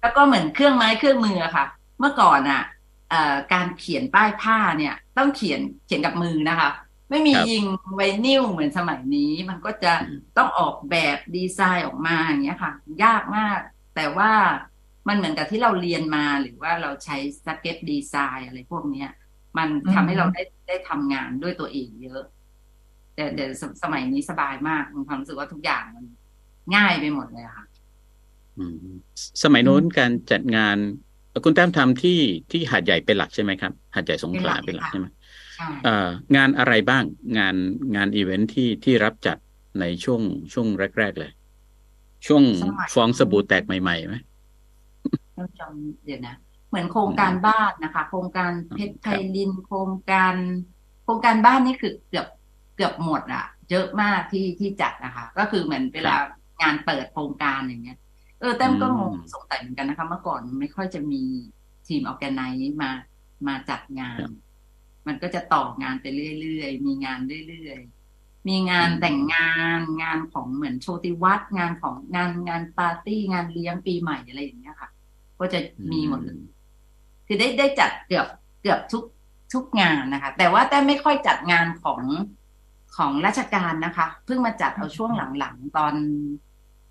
[0.00, 1.64] แล้วก็เหมือนเครื่องไม้เครื่องมืออะค่ะ
[1.98, 2.62] เมื่อก่อนอะ
[3.08, 6.68] เอ่อการเขียนป้ายผ้าเนี่ย ต้องเขียนเขียนกับมือนะคะ
[7.10, 13.58] ไม่มีครับยิงไวนิลเหมือนสมัยนี้ มันก็จะอืมต้องออกแบบดีไซน์ออกมาอย่างเงี้ยค่ะ ยากมาก
[13.94, 14.30] แต่ว่า
[15.08, 17.16] มันเหมือนกับที่เราเรียนมาหรือว่าเราใช้
[17.46, 19.10] sketch design อะไรพวกเนี้ย
[19.58, 22.22] มันทำให้เราได้ได้ทำงานด้วยตัวเองเยอะ
[23.14, 26.04] แต่แต่สมัยนี้สบายมากมีความรู้สึกว่าทุกอย่างมัน
[26.76, 27.66] ง่ายไปหมดเลยอะค่ะ
[28.58, 28.76] อืม
[29.42, 30.76] สมัยโน้นการจัดงาน
[31.44, 32.18] คุณแต้มทำที่
[32.50, 35.06] ที่หาดใหญ่เป็นหลักใช่ไหมครับ หาดใหญ่สงขลาเป็เป็นนหหลัลักกใช่ไหม
[35.56, 37.04] ใช่เอ่องานอะไรบ้าง
[37.38, 37.56] งาน
[37.96, 39.38] งานอีเวนท์ที่ที่รับจัด
[39.80, 40.22] ในช่วง
[40.52, 40.66] ช่วง
[40.98, 41.32] แรก ๆ เลย
[42.26, 44.27] ช่วงสมัยฟองสบู่แตกใหม่ๆไหมต้อง
[45.58, 46.36] จำเดี๋ยวนะ
[46.68, 50.34] เหมือนโครงการบ้านนะคะ โครงการเพชรไพลิน โครงการ
[51.04, 52.26] โครงการบ้านนี่คือเกือบ
[52.76, 56.14] เกือบหมดอะเยอะมากที่ที่จัดนะคะ ก็คือเหมือนเวลา
[56.62, 57.98] งานเปิดโครงการอย่างเงี้ย
[58.40, 61.22] เออแต้มก็งงอืมสงสัยเหมือนกันนะคะ เมื่อก่อนไม่ค่อยจะมี
[61.86, 62.90] ทีมออแกไนซ์มา
[63.46, 64.20] มาจัดงาน
[65.06, 66.06] มันก็จะต่องานไป
[66.40, 67.18] เรื่อยๆ มีงาน
[67.48, 74.90] เรื่อยๆ มีงานแต่งงานงานของเหมือนโชติวัฒน์งานของงานงานปาร์ตี้งานเลี้ยงปีใหม่อะไรอย่างเงี้ยค่ะ
[75.40, 75.58] ก็จะ
[75.92, 76.40] มีหมดเลย
[77.26, 78.26] คือได้ได้จัดเกือบ
[78.62, 79.04] เกือบทุก
[79.52, 82.00] ทุกงานนะคะ แต่ว่าแต่ไม่ค่อยจัดงานของ
[82.96, 85.94] ของราชการนะคะ เพิ่งมาจัดเอาช่วงหลังๆ ตอน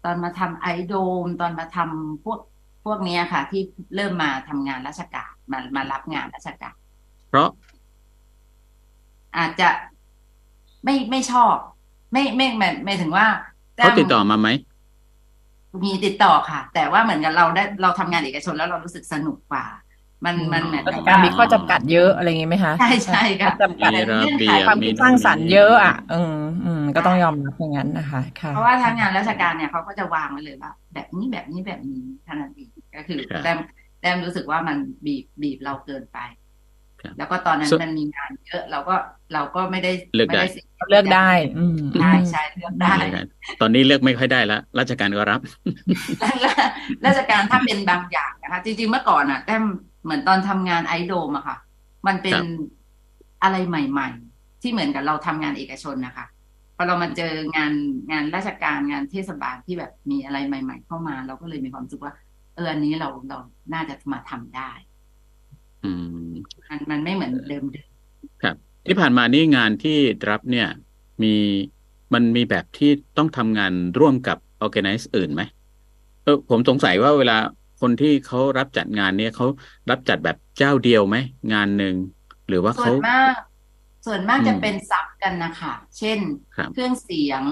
[0.03, 2.39] ตอนมาทำไอโดม ตอนมาทำพวก
[2.85, 3.61] พวกเนี้ยค่ะ ที่
[3.95, 6.75] เริ่มมาทำงานราชการมามารับงานราชการ
[7.29, 7.49] เพราะ
[9.37, 9.69] อาจจะ
[10.83, 11.55] ไม่ไม่ชอบ
[12.13, 13.27] ไม่ไม่ไม่ไม่ถึงว่า
[13.77, 14.47] เขาติดต่อมาไหม
[15.85, 19.65] มีติดต่อค่ะ แต่ว่าเหมือนกับเราได้เราทำงานเอกชนแล้วเรารู้สึกสนุกกว่า
[20.25, 24.05] มันมันเหมือนราชกับการว่ามีข้อจำกัดเยอะอะไรอย่างงี้ไหมคะใช่ใช่ค่ะจำกัดมีระ
[24.39, 33.57] เบียบความมีคิดสร้างสรรค์เยอะอะอืมอืมก็ต้องยอมรับอย่างนั้นนะคะค่ะเพราะว่าทางงานราชการเนี่ยเขาก็จะวางไว้เลยว่าแบบนี้แบบนี้แบบนี้เท่านั้นเองก็คือครับแต้ม
[34.01, 36.19] แต้มรู้สึกว่ามันบีบบีบเราเกินไป
[37.01, 38.95] ครับแล้วก็ตอนนั้นส่วนมันมีงานเยอะเราก็
[39.33, 42.95] เราก็ไม่ได้เลือกได้ไม่สิเลือกได้อืมใช่ใช่เลือกได้
[43.61, 45.41] ตอนนี้เลือกไม่ค่อยได้แล้วราชการก็รับ
[47.05, 49.63] ราชการถ้าเป็นบางอย่างนะคะจริงๆเมื่อก่อนอะแต้ม
[50.03, 51.57] เหมือนตอนทำงานไอโดมอะค่ะ
[52.07, 52.45] มันเป็นครับ
[53.43, 56.25] อะไรใหม่ ๆ ที่เหมือนกับเราทำงานเอกชนนะคะ
[56.75, 57.73] พอเรามาเจองาน
[58.11, 62.13] งานราชการงานเทศบาลที่แบบมีอะไรใหม่ ๆ เข้ามา เราก็เลยมีความรู้สึกว่า
[62.55, 63.37] เอออันนี้เราเรา
[63.73, 64.71] น่าจะมาทำได้
[65.83, 65.91] อื
[66.25, 66.29] ม
[66.69, 67.63] มันมันไม่เหมือนเดิม
[68.43, 68.55] ครับ
[68.87, 69.97] ที่ผ่านมานี่งานที่
[70.29, 70.67] รับเนี่ย
[71.23, 71.35] มี
[72.13, 75.41] มันมีแบบที่ต้องทำงานร่วมกับ organize อื่นไหม
[76.23, 77.37] เออผมสงสัยว่าเวลา
[77.81, 79.45] คนที่เขารับจัดงานเนี่ยเขา
[79.89, 81.17] รับจัดแบบเจ้าเดียวไหม
[81.53, 81.95] งานหนึ่ง
[82.47, 83.35] หรือว่าๆส่เขาวนมาก
[84.05, 86.19] ส่วนมากอืมจะเป็นซับกันนะคะเช่น
[86.55, 87.43] ครับเครื่องเสียง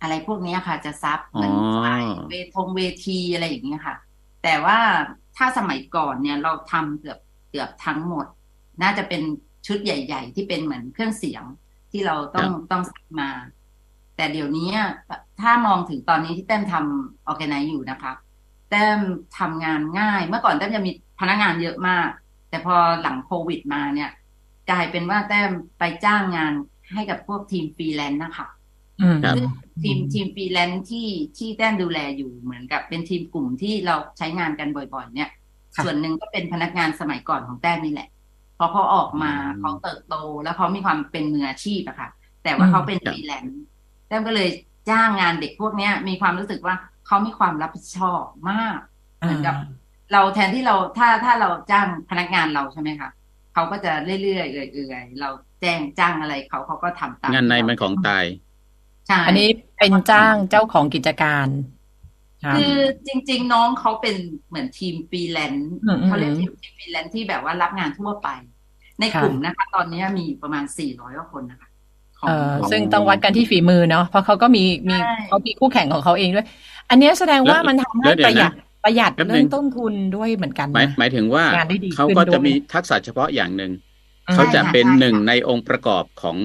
[0.00, 3.96] อะไรพวกเนี้ยค่ะ จะซับเหมือนอ๋อฝ่ายเวทงเวทีอะไรอย่างเงี้ยค่ะ
[4.42, 4.78] แต่ว่า
[5.36, 7.18] ถ้าสมัยก่อนเนี่ยเราทำเกือบ
[7.50, 8.26] เกือบทั้งหมด
[8.82, 9.22] น่าจะเป็น
[9.66, 11.44] ชุดใหญ่ ๆ ที่เป็นเหมือนเครื่องเสียง
[11.90, 13.30] ที่เราต้องต้องซับมา
[14.16, 14.90] แต่เดี๋ยวนี้อะ
[15.40, 18.12] ถ้ามองถึงตอนนี้ที่แต้มทำออแกไนอยู่นะคะ
[18.70, 19.00] แต้ม
[19.38, 22.08] ทำงานง่าย เมื่อก่อนแต้มจะมีพนักงานเยอะมาก
[22.48, 24.10] แต่พอหลังโควิดมาเนี่ย
[24.70, 26.52] กลายเป็นว่าแต้มไปจ้างงาน
[26.92, 28.48] ให้กับพวกทีมฟรีแลนซ์นะคะ
[29.00, 29.46] อืมครับซึ่ง
[29.82, 35.30] ทีมทีมฟรีแลนซ์ที่ที่แต้มดูแลอยู่เหมือนกับเป็นทีมกลุ่มที่เราใช้งานกันบ่อยๆ เนี่ย
[35.74, 38.08] ค่ะส่วนหนึ่งก็เป็นพนักงานสมัยก่อนของแต้มนี่แหละ
[38.58, 42.08] พอเขาออกมาอืมเขาเติบโตแล้วเขามีความเป็นมืออาชีพอะค่ะ
[42.44, 43.60] แต่ว่าเขาเป็นครับฟรีแลนซ์
[44.08, 44.48] แต้มก็เลย
[44.90, 46.74] จ้างงานเด็กพวกเนี้ย มีความรู้สึกว่า
[47.06, 48.78] เขามีความรับผิดชอบมาก
[49.20, 49.54] เหมือนกับ
[50.12, 53.10] เราแทนที่เราถ้าถ้าเราจ้างพนักงานเราใช่ไหมคะ
[53.52, 53.92] เขาก็จะ
[54.22, 55.28] เรื่อยๆเอื่อยๆเรา
[55.60, 58.24] แจ้งจ้างอะไรเขาเขาก็ทำตามงานในที่เรามันของตาย
[59.06, 61.46] ใช่อันนี้เป็นจ้างเจ้าของกิจการ
[62.46, 64.16] ครับคือจริง ๆ น้องเขาเป็น
[64.48, 68.28] เหมือนทีมฟรีแลนซ์อืมเขาเรียกอืมทีมทีมฟรีแลนซ์ที่แบบว่ารับงานทั่วไป
[69.00, 71.68] ในค่ะกลุ่มนะคะ ตอนนี้มีประมาณสี่ร้อยกว่าคนนะคะ
[72.18, 76.46] ของเออของซึ่งต้องวัดกันที่ฝีมือเนาะเพราะเขาก็มีมีใช่เขามีคู่แข่งของเขาเองด้วย
[76.90, 78.52] อันเนี้ยแสดงว่าแล้วมันทำให้แล้วเดี๋ปยวระหยัดนะ
[78.84, 83.72] ประหยัดแป๊บนึงเรื่องต้นทุนด้วยเหมือนกันหมายนะหมายถึงว่างานได้ดีเขาขึ้นก็จะด้วยมีทักษะเฉพาะอย่างหนึ่ง
[84.28, 86.36] อืมเขาจะใช่ค่ะเป็นใช่ค่ะหนึ่งในองค์ประกอบของ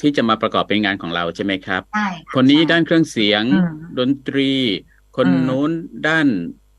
[0.00, 4.50] ที่จะมาประกอบเป็นงานของเราใช่ไหมครับใช่ะคนนี้ใช่ด้านเครื่องเสียงอืมดนตรี
[5.18, 5.70] คนอืมโน้น
[6.08, 6.26] ด้าน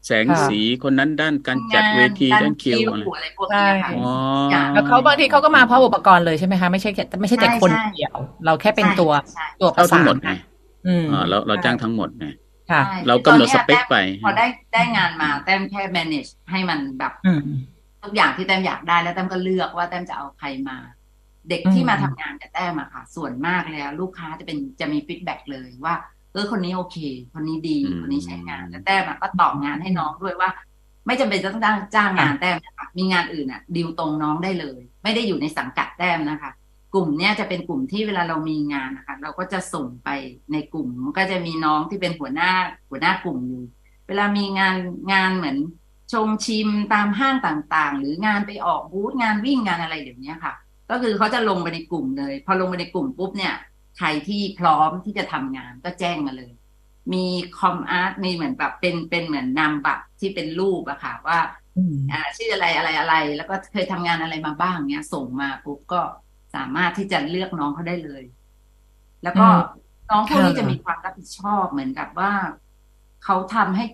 [0.06, 4.12] แสงค่ะสีคนนั้นด้านการจัดเวทีงานด้านคิวอะไรอะไรพวกเนี้ยค่ะใช่อ๋อ
[4.52, 10.32] อย่างแล้วเขาบางทีเขาก็มาพร้อมอุปกรณ์เลยใช่ไหมคะไม่ใช่แค่ไม่ใช่แต่ใช่คนใช่เดียว เราแค่เป็นตัวใช่ตัวประเท่าทั้สางหมนดไง
[10.88, 12.28] อืมอ่าเราเราจ้างทั้งหมดไง
[12.72, 17.42] ค่ะใช่เรากำหนดคือตอนนี้ยสเปคไปแต้มพอได้ได้งานมาแต้มแค่ manage ให้มันแบบอืม
[18.04, 20.78] ทุกอย่างที่แต้มอยากได้แล้วแต้มก็เลือกว่าแต้มจะเอาใครมา
[21.50, 26.98] เด็กที่มาทำงานกับแต้มอะค่ะ ส่วนมากแล้วลูกค้าจะเป็นจะมีฟีดแบ็กเลยว่าเออคนนี้โอเค
[27.34, 30.50] คนนี้ดีคนนี้ใช้งานแล้วแต้มก็ตอบงานให้น้องด้วยว่า
[31.06, 36.52] ไม่จำเป็นจะต้องจ้างงานแต้มนะคะมีงานอื่นอะดิวตรงน้องได้เลย ไม่ได้อยู่ในสังกัดแต้มนะคะ
[36.94, 40.10] กลุ่มเนี้ยจะเป็นกลุ่มที่เวลาเรามีงานนะคะ เราก็จะส่งไป
[40.52, 42.52] ในกลุ่มก็จะมีน้องที่เป็นหัวหน้า
[42.90, 43.64] หัวหน้ากลุ่มอยู่
[44.08, 44.76] เวลามีงาน
[45.14, 45.58] งานเหมือน
[46.14, 50.54] ชงชิมตามห้างต่างๆ หรืองานไปออกบูธงานวิ่งงานอะไรเดี๋ยวนี้ค่ะ
[50.90, 53.54] ก็คือเขาจะลงไปในกลุ่มเลย พอลงไปในกลุ่มปุ๊บเนี่ย
[54.00, 56.52] ใครที่พร้อมที่จะทำงานก็แจ้งมาเลย
[57.14, 57.26] มี
[57.60, 61.40] คอมอาร์ตมีเหมือนแบบเป็นเป็นเหมือนนามบัตรที่เป็นรูปอะค่ะว่า
[62.12, 66.02] อ่าชื่ออะไรอะไรอะไร แล้วก็เคยทำงานอะไรมาบ้างเนี่ยส่งมาปุ๊บก็
[66.56, 68.24] สามารถที่จะเลือกน้องเขาได้เลย
[69.24, 69.46] แล้วก็
[70.10, 72.32] น้องพวกนี้จะมีความรับผิดชอบเหมือนกับว่า
[73.26, 73.86] เขาทำให้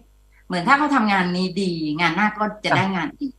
[0.47, 3.33] เหมือนถ้าเขาทำงานนี้ดี งานหน้าก็จะได้งานอีก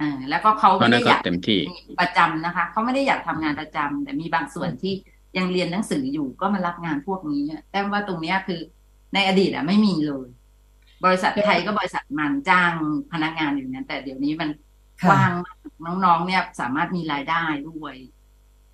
[0.00, 1.60] อ่าแล้วก็เขาไม่ได้อยากเต็มที่
[2.00, 4.94] ประจำนะคะ เขาไม่ได้อยากทำงานประจำแต่มีบางส่วนที่
[5.38, 8.60] ยังเรียนหนังสืออยู่ก็มารับงานพวกนี้แต่ว่าตรงนี้คือ
[9.14, 10.26] ในอดีตอะไม่มีเลย
[11.04, 12.72] บริษัทไทยก็บริษัทมันจ้าง
[13.12, 14.48] พนักงานอยู่นั้นแต่เดี๋ยวนี้มัน
[15.04, 15.56] กว้างมาก
[16.04, 17.94] น้องๆ เนี่ยสามารถมีรายได้ด้วย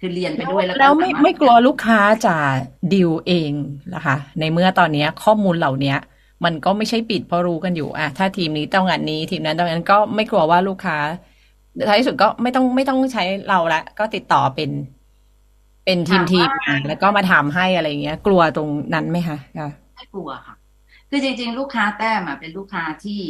[0.01, 2.37] คือเรียนไปด้วยแล้วแล้วไม่ไม่กลัวลูกค้าจะ
[2.93, 3.53] ดิวเอง
[3.95, 5.95] นะคะ ในเมื่อตอนนี้ข้อมูลเหล่านี้
[6.45, 10.97] มันก็ไม่ใช่ปิดเพราะรู้กันอยู่อะถ้าทีมนี้ต้องงานนี้ ทีมนั้นต้องงานก็ไม่กลัวว่าลูกค้า
[11.89, 14.71] ท้ายที่สุดก็ไม่ต้องไม่ต้องใช้เราละก็ติดต่อเป็น
[15.85, 19.39] เป็นทีมทีมมาแล้วก็มาทำให้อะไรเงี้ย กลัวตรงนั้นไหมคะ
[19.97, 20.57] ไม่กลัวค่ะ
[21.11, 23.23] คือจริง ๆ ลูกค้าแต้มเป็นลูกค้าที่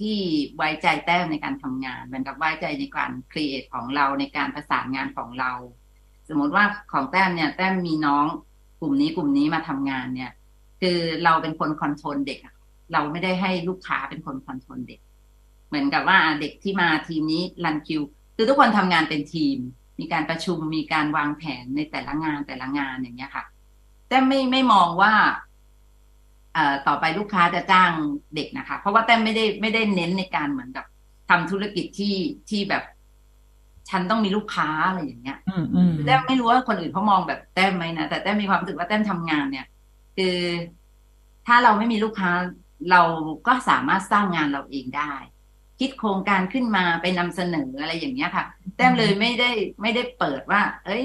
[0.00, 0.16] ที่
[0.56, 5.52] ไว้ใจแต้มในการทำงานเหมือนกับไว้ใจในการ create ของเราในการประสานงานของเรา
[6.28, 8.26] สมมติว่าของแต้มเนี่ย แต้มมีน้อง
[8.80, 10.32] กลุ่มนี้กลุ่มนี้มาทำงานเนี่ย
[10.80, 12.40] คือเราเป็นคน control เด็ก
[12.92, 15.00] เราไม่ได้ให้ลูกค้าเป็นคน control เด็ก
[15.68, 18.02] เหมือนกับว่าเด็กที่มาทีมนี้ run คิว
[18.36, 19.58] คือทุกคนทำงานเป็นทีม
[19.98, 23.44] มีการประชุมมีการวางแผนในแต่ละงานแต่ละงานอย่างเงี้ยค่ะ
[24.08, 25.12] แต่ไม่ไม่มองว่า
[26.86, 27.92] ต่อไปลูกค้าจะจ้าง
[28.34, 30.84] เด็กนะคะ เพราะว่าแต้มไม่ได้ไม่ได้เน้นในการเหมือนกับ
[31.28, 32.16] ทำธุรกิจที่
[32.50, 32.82] ที่แบบ
[33.90, 35.38] ฉันต้องมีลูกค้าอะไรอย่างเงี้ย
[36.04, 39.66] แต้มไม่รู้ว่าคนอื่นเขามองแบบแต้มไหมนะแต่แต้มมีความรู้สึกว่าแต้มทำงานเนี่ย
[40.16, 40.38] คือ
[41.46, 42.30] ถ้าเราไม่มีลูกค้า
[42.90, 43.02] เรา
[43.46, 45.12] ก็สามารถสร้างงานเราเองได้
[45.80, 48.44] คิดโครงการขึ้นมาไปนำเสนออะไรอย่างเงี้ยค่ะ
[48.76, 49.50] แต้มเลยไม่ได้
[49.82, 51.04] ไม่ได้เปิดว่า เอ้ย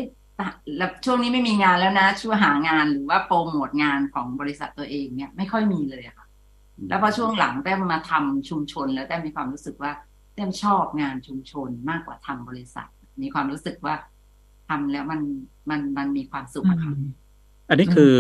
[0.77, 6.27] แล้วช่วงนี้ไม่มีงานแล้วนะ ช่วยหางานหรือว่าโปรโมทงานของบริษัทตัวเองเนี่ยไม่ค่อยมีเลยค่ะ
[6.89, 9.91] แล้วพอช่วงหลังแต้มมาทำชุมชน แล้วแต้มมีความรู้สึกว่า
[10.35, 12.87] แต้มชอบงานชุมชนมากกว่าทำบริษัท
[13.21, 13.95] มีความรู้สึกว่า
[14.69, 15.21] ทำแล้วมัน
[15.69, 16.93] มันมันมีความสุขค่ะ
[17.69, 18.15] อันนี้คือ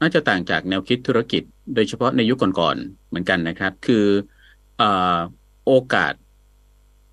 [0.00, 1.42] น่าจะต่างจากแนวคิดธุรกิจ
[1.74, 4.04] โดยเฉพาะในยุคก่อนๆเหมือนกันนะครับ คือ
[4.80, 4.82] อ
[5.70, 6.14] โอกาส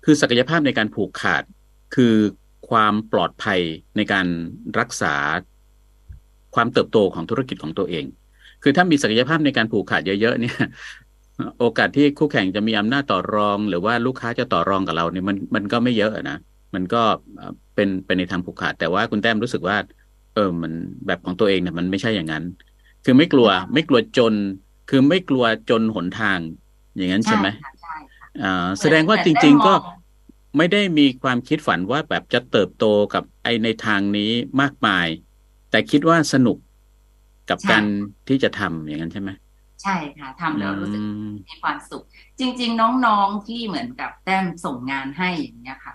[0.04, 1.42] คือศักยภาพในการผูกขาด
[1.94, 2.14] คือ
[2.68, 3.60] ความปลอดภัย
[3.96, 4.26] ในการ
[4.78, 5.14] รักษา
[6.54, 8.04] ความเติบโตของธุรกิจของตัวเอง
[8.62, 10.56] คือถ้ามีศักยภาพในการผูกขาดเยอะๆเนี่ย
[11.58, 16.38] โอกาสที่คู่แข่งจะมีอำนาจต่อรอง หรือว่าลูกค้าจะต่อรองกับเราเนี่ยมันมันก็ไม่เยอะนะ
[16.74, 17.02] มันก็
[17.74, 19.76] เป็นเป็นในทางผูกขาด แต่ว่าคุณแต้มรู้สึกว่า
[20.34, 20.72] เออมัน
[21.06, 22.44] แบบของตัวเองเนี่ยมันไม่ใช่อย่างนั้น
[23.04, 24.34] คือไม่กลัวไม่กลัวจน
[24.90, 26.38] คือไม่กลัวจนหนทาง
[26.96, 27.46] อย่างนั้นใช่ไหม
[28.42, 29.74] อ่าแสดงว่าจริง ๆ ก็
[30.56, 35.06] ไม่ได้มีความคิดฝันว่าแบบจะเติบโตกับไอในทางนี้มากมาย
[35.70, 36.58] แต่คิดว่าสนุก
[37.50, 37.84] กับการ
[38.28, 39.30] ที่จะทำอย่างนั้นใช่ไหม
[39.82, 41.00] ใช่ค่ะทำแล้วรู้สึก
[41.48, 42.04] มีความสุข
[42.40, 45.94] จริง ๆ น้องๆที่เหมือนกับแต้มส่งงานให้อย่างเงี้ยค่ะ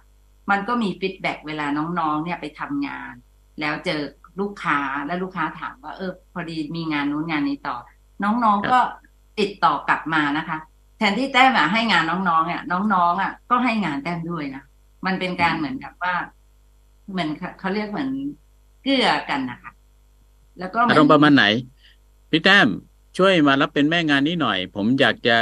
[0.51, 1.65] มันก็มีฟีดแบ็เวลา
[1.99, 3.13] น้องๆ เนี่ยไปทำงาน
[3.59, 4.01] แล้วเจอ
[4.39, 7.77] ลูกค้าแล้วลูกค้าถามว่าเออ พอดีมีงานนู้นงานนี้ต่อ
[8.23, 8.79] น้องๆก็
[9.39, 10.57] ติดต่อกลับมานะคะ
[11.03, 14.63] แทนที่แต้มอะให้งานน้องๆอะ น้องๆอะก็ให้งานแต้มด้วยนะ
[15.05, 16.13] มันเป็นการเหมือนกับว่า
[17.11, 18.09] เหมือนเขาเรียกเหมือน
[18.83, 19.71] เกื้อกันนะคะ
[20.59, 21.45] แล้วก็อารมณ์ประมาณไหน
[22.31, 22.67] พี่แต้ม
[23.17, 25.35] ช่วยมารับเป็นแม่งานนี้หน่อย ผมอยากจะ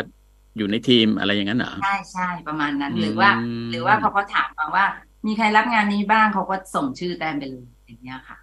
[0.58, 3.30] อยู่ในทีมอะไรอย่างนั้นเหรอใช่ใช่ประมาณนั้น หรือว่า
[3.71, 4.86] หรือว่าพอเขาถามมาว่า
[5.26, 8.38] มีใครรับงานนี้บ้างเขาก็ส่งชื่อแต้มไปเลยอย่างเงี้ยค่ะ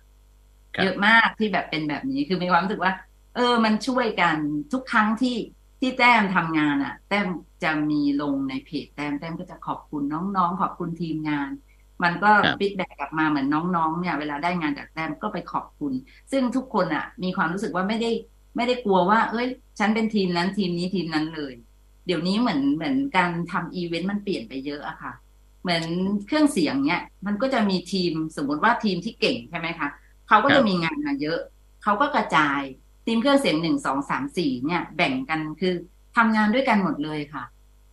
[0.84, 2.92] เยอะมากที่แบบเป็นแบบนี้คือมีความรู้สึกว่า
[3.34, 4.36] เออ มันช่วยกัน
[4.72, 5.36] ทุกครั้งที่
[5.80, 7.26] ที่แต้มทำงานอะค่ะ แต้ม
[7.64, 11.50] จะมีลงในเพจแต้มแต้มก็จะขอบคุณน้องๆ ขอบคุณทีมงาน
[12.02, 15.92] มันก็ feedback กลับมาเหมือนน้องๆ เนี่ย เวลาได้งานจากแต้มก็ไปขอบคุณ
[16.32, 18.10] ซึ่งทุกคนอะค่ะ มีความรู้สึกว่าไม่ได้
[18.56, 19.46] ไม่ได้กลัวว่า เอ้ย
[19.78, 21.54] ฉันเป็นทีมนั้นทีมนี้ทีมนั้นเลย
[22.06, 25.12] เดี๋ยวนี้เหมือนเหมือนการทำอีเวนต์มันเปลี่ยนไปเยอะอะค่ะ
[25.62, 25.84] เหมือน
[26.26, 29.88] เครื่องเสียงเนี่ยมันก็จะมีทีมสมมติว่าทีมที่เก่งใช่ไหมคะ
[30.28, 31.38] เขาก็จะมีงานมาเยอะ
[31.82, 32.60] เขาก็กระจาย
[33.08, 35.74] ทีมเครื่องเสียงหนึ่งสองสามสี่เนี่ยแบ่งกันคือ
[36.16, 37.44] ทำงานด้วยกันหมดเลยค่ะ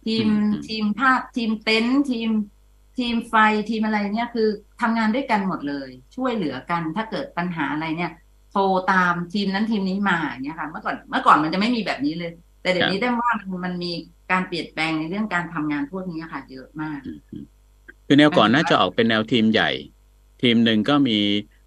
[0.05, 0.27] ทีม
[0.67, 2.29] ทีมภาพทีมเต็นท์ทีม
[2.97, 3.33] ทีมไฟ
[3.69, 4.47] ทีมอะไรเนี่ยคือ
[4.81, 8.11] ทำงานด้วยกันหมดเลย ช่วยเหลือกันถ้าเกิดปัญหาอะไรเนี่ย
[8.51, 13.91] โทรตามทีมนั้นทีมนี้มาอย่างเงี้ยค่ะเมื่อก่อนเมื่อก่อนมันจะไม่มีแบบนี้เลย แต่เดี๋ยวนี้ได้ว่ามันมันมี
[14.31, 16.99] การเปลี่ยนแปลงในเรื่องการทำงานพวกนี้ค่ะ เยอะมาก
[18.05, 19.69] คือแนวก่อนน่าจะออกเป็นแนวทีมใหญ่
[20.41, 21.19] ทีมหนึ่งก็มี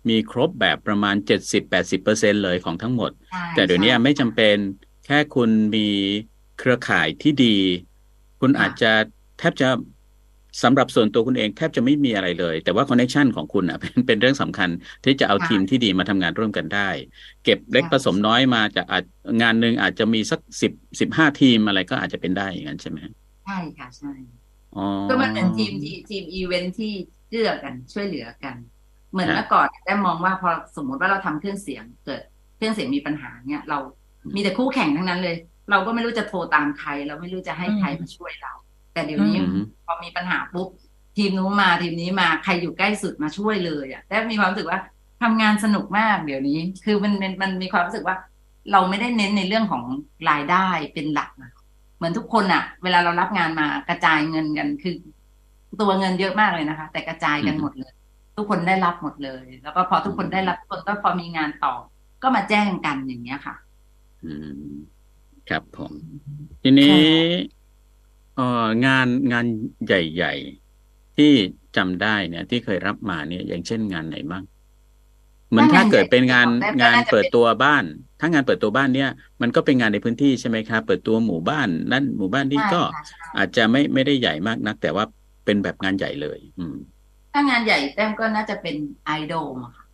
[0.09, 1.17] มีครบแบบประมาณ
[1.61, 4.57] 70-80%เปอร์เซ็นเลยของทั้งหมดใช่แต่เดี๋ยวนี้ใช่ไม่จำเป็น
[5.07, 5.89] แค่คุณมี
[6.59, 7.57] เครือข่ายที่ดี
[8.41, 8.93] คุณค่ะอาจจะ
[9.39, 9.69] แทบจะ
[10.63, 14.71] สำหรับส่วนตัวคุณเองแทบจะไม่มีอะไรเลย แต่ว่าคอนเน t ชันของคุณอะเป็นเป็นเรื่องสำคัญ
[15.05, 16.89] ที่จะเอาทีมที่ดีมาทำงานร่วมกันได้
[17.45, 19.05] เก็บเล็กผสมน้อยมาจากอาจ
[19.43, 22.99] งานหนึ่งอาจจะมีสักสิบสิบห้าทีมอะไรก็อาจจะเป็นได้อย่างนั้นใช่ไหม
[23.47, 24.13] ใช่ค่ะใช่
[24.77, 26.93] อ๋อก็มันเป็นทีมทีทีมอีเวนท์ที่
[27.29, 28.57] เกื้อกันช่วยเหลือกัน
[29.13, 32.23] เหมือนครับเมื่อก่อนได้มองว่าพอสมมติว่าเราทำเครื่องเสียงเกิด
[32.57, 33.79] เครื่องเสียงมีปัญหาเนี่ยเรา
[34.35, 35.37] มีแต่คู่แข่งทั้งนั้นเลย
[35.71, 38.53] เราก็ไม่รู้จะโทรตามใคร เราไม่รู้จะให้ใครมาช่วยเรา
[38.93, 40.69] แต่เดี๋ยวนี้อืมพอมีปัญหาปุ๊บ
[41.17, 44.81] ทีมนู้นมาทีมนี้มาใครอยู่ใกล้สุดมาช่วยเลยอะแต่มีความรู้สึกว่า
[45.23, 48.17] ทำงานสนุกมากเดี๋ยวนี้ คือมันมันมันมีความรู้สึกว่า
[48.73, 49.85] เราไม่ได้เน้นในเรื่องของ
[50.31, 51.53] รายได้เป็นหลักอะ
[51.97, 54.95] เหมือนทุกคนอะ เวลาเรารับงานมากระจายเงินกันคือ
[55.81, 57.93] ตัวเงินเยอะมากเลยนะคะ แต่กระจายกันหมดเลย
[58.39, 61.75] ทุกคนได้รับหมดเลย แล้วก็พอทุกคนได้รับทุกคนก็พอมีงานต่อ
[62.23, 63.55] ก็มาแจ้งกันอย่างเงี้ยค่ะ
[64.25, 64.71] อืม
[65.49, 65.93] ครับผม
[66.63, 66.99] ทีนี้
[68.37, 69.47] เอ่องานงาน
[69.87, 70.35] ใหญ่
[70.77, 71.33] ๆ ที่
[71.77, 74.45] จำได้เนี่ย ที่เคยรับมาเนี่ย อย่างเช่นงานไหนบ้าง
[75.49, 77.85] เหมือนถ้าเกิดเป็นงานงานใหญ่งานน่าจะเป็นเปิดตัวบ้าน
[78.21, 79.11] ถ้างานเปิดตัวบ้านเนี่ย
[79.43, 85.05] มันก็เป็นงานในพื้นที่ใช่ไหมครับ เปิดตัวหมู่บ้านนั่นหมู่บ้านนี่ก็ใช่ค่ะใช่อาจจะไม่ไม่ได้ใหญ่มากนัก แต่ว่า
[85.45, 86.77] เป็นแบบงานใหญ่เลย อืม
[87.33, 89.85] ถ้างานใหญ่แต้มก็น่าจะเป็นไอโดมค่ะ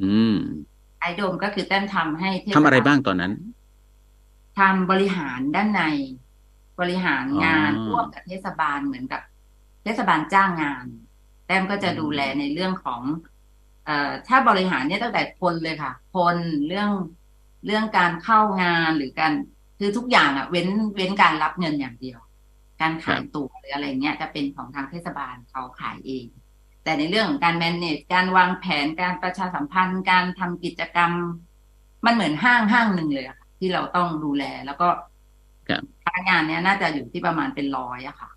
[0.00, 0.32] อืม
[1.00, 3.32] ไอโดมก็คือแต้มทำให้เทศทำอะไรบาลบ้างตอนนั้น
[4.58, 5.80] ทำบริหารด้านใน
[6.78, 9.20] บริหารงานอ๋อร่วมกับเทศบาลเหมือนกับ
[9.82, 10.86] เทศบาลจ้างงาน
[11.46, 13.02] แต้มก็จะอืมดูแลในเรื่องของ
[13.84, 16.90] เอ่อถ้าบริหารเนี่ยตั้งแต่คนเลยค่ะ คนเรื่อง
[17.66, 19.32] เรื่องการเข้างานหรือการ
[19.78, 22.18] คือทุกอย่างอะเว้นเว้นการรับเงินอย่างเดียว
[22.80, 26.26] การขายตั๋วหรืออะไรเงี้ยจะเป็นของทางเทศบาลเขาขายเอง
[26.84, 31.12] แต่ในเรื่องของการ manage การวางแผนการประชาสัมพันธ์การทำกิจกรรม
[32.06, 34.88] มันเหมือนห้างห้างหนึ่งเลยอะค่ะ ที่เราต้องดูแลแล้วก็
[35.68, 38.30] ครับพนักงานเนี้ยน่าจะอยู่ที่ประมาณเป็นร้อยอะค่ะ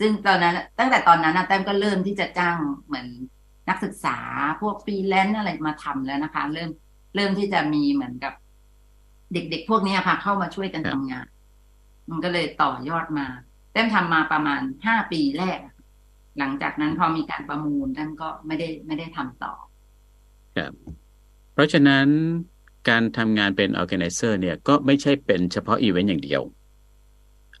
[0.00, 3.06] ซึ่งตอนนั้น ตั้งแต่ตอนนั้นนะแต้มก็เริ่มที่จะจ้างเหมือน
[3.68, 4.18] นักศึกษา
[4.60, 6.70] พวกฟรีแลนซ์อะไรมาทำแล้วนะคะ เริ่ม
[7.16, 8.32] เริ่มที่จะมีเหมือนกับ
[9.32, 11.26] เด็กๆพวกเนี้ยค่ะ เข้ามาช่วยกันครับทำงาน
[12.10, 13.26] มันก็เลยต่อยอดมา
[13.72, 15.74] แต้มทำมาประมาณห้าปีแรกอะ
[16.38, 19.52] หลังจากนั้นพอมีการประมูลแต้มก็ไม่ได้ไม่ได้ทำต่อ
[20.56, 20.72] ครับ
[21.52, 22.06] เพราะฉะนั้น
[22.88, 26.42] การทำงานเป็น organizer เนี่ยก็ไม่ใช่เป็นเฉพาะอีเวนต์อย่างเดียว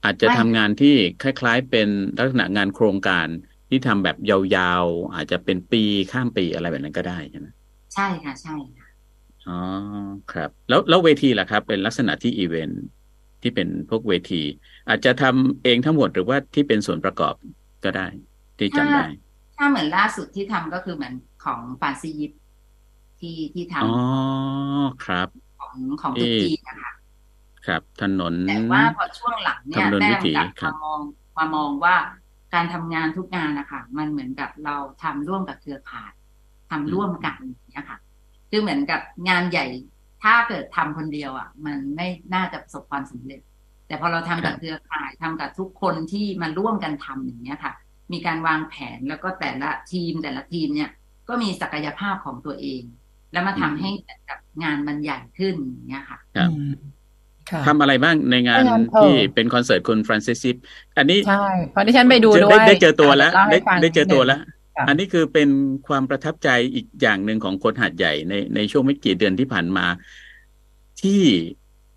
[0.04, 3.26] อาจจะไม่ทำงานที่คล้าย ๆ เป็นลักษณะงานโครงการ
[3.68, 7.46] ที่ทำแบบยาวๆ อาจจะเป็นปีข้ามปีอะไรแบบนั้นก็ได้ใช่ไหม
[7.94, 8.86] ใช่ค่ะ ใช่ค่ะ
[9.48, 9.58] อ๋อ
[10.32, 12.82] ครับ แล้วแล้วเวทีล่ะครับ เป็นลักษณะที่อีเวนต์
[13.42, 14.42] ที่เป็นพวกเวที
[14.90, 17.34] อาจจะทำเองทั้งหมดหรือว่าที่เป็นส่วนประกอบ
[17.84, 18.08] ก็ได้
[18.58, 19.06] ที่จำได้
[19.56, 22.32] ถ้าเหมือนล่าสุดที่ทำก็คือเหมือนของฟานซียิป
[23.20, 23.86] ที่ที่ทอ๋อ
[25.00, 26.92] ครับำของของเอ่ตุอรกีนะคะ
[27.66, 31.00] ครับถนนแต่ว่าพอช่วงหลังเนี่ยคำนวณแต้วิมถีกลับครัมาบมอง
[31.36, 31.96] มามองว่า
[32.54, 36.12] การทำงานทุกงานนะคะมันเหมือนกับเราทำร่วมกับเครือข่าย
[36.70, 37.98] ทำร่วมกันอย่างเนี้ยค่ะ
[38.50, 39.66] คือเหมือนกับงานใหญ่
[40.22, 43.40] ถ้าเกิดทำคนเดียวอะ มันไม่น่าจะประสบความสำเร็จ
[43.90, 47.72] แต่พอเราทำกับเครือข่ายทำกับทุกคนที่มาร่วมกันทำอย่างเนี้ยค่ะ
[48.12, 50.90] มีการวางแผนแล้วก็แต่ละทีมแต่ละทีมเนี่ย
[51.28, 52.82] ก็มีศักยภาพของตัวเอง
[53.32, 53.90] แล้วมาทำให้
[54.30, 56.72] กับงานมันใหญ่ขึ้นอย่างเงี้ยค่ะครับอืม
[57.50, 60.56] ค่ะทำอะไรบ้างในงานในงานเออที่เป็นคอนเสิร์ตคุณฟรานซิสซิป
[60.98, 64.40] อันนี้ใช่เพราะที่ฉันไปดูเจอด้วยได้ได้เจอตัวแล้วอะได้เาให้ฟังได้เจอตัวแล้ว
[64.76, 65.48] ค่ะอันนี้คือเป็น
[65.88, 69.86] ความประทับใจอีกอย่างหนึ่งของคนหาดใหญ่ในในช่วงไม่กี่เดือนที่ผ่านมา
[71.02, 71.22] ที่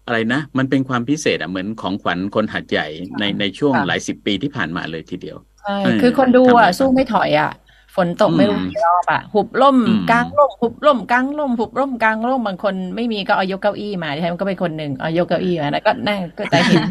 [0.05, 2.87] อะไรนะ มันเป็นความพิเศษอะเหมือนของขวัญคนหาดใหญ่
[3.19, 7.51] ในในช่วงหลายสิบปีที่ผ่านมาเลยทีเดียวใช่เออคือคนดูทำอะไรอะบ้างสู้ไม่ถอยอะ
[7.95, 16.83] ฝนตกไม่รู้อืมกี่รอบอะหุบล่มอืมกลางล่มหุบล่มกลางล่มหุบล่มกลางล่มบางคนไม่มีก็เอายกเก้าอี้มาดิฉันก็เป็นคนหนึ่งเอายกเก้าอี้มาแล้วก็นั่งก็แต่เห็น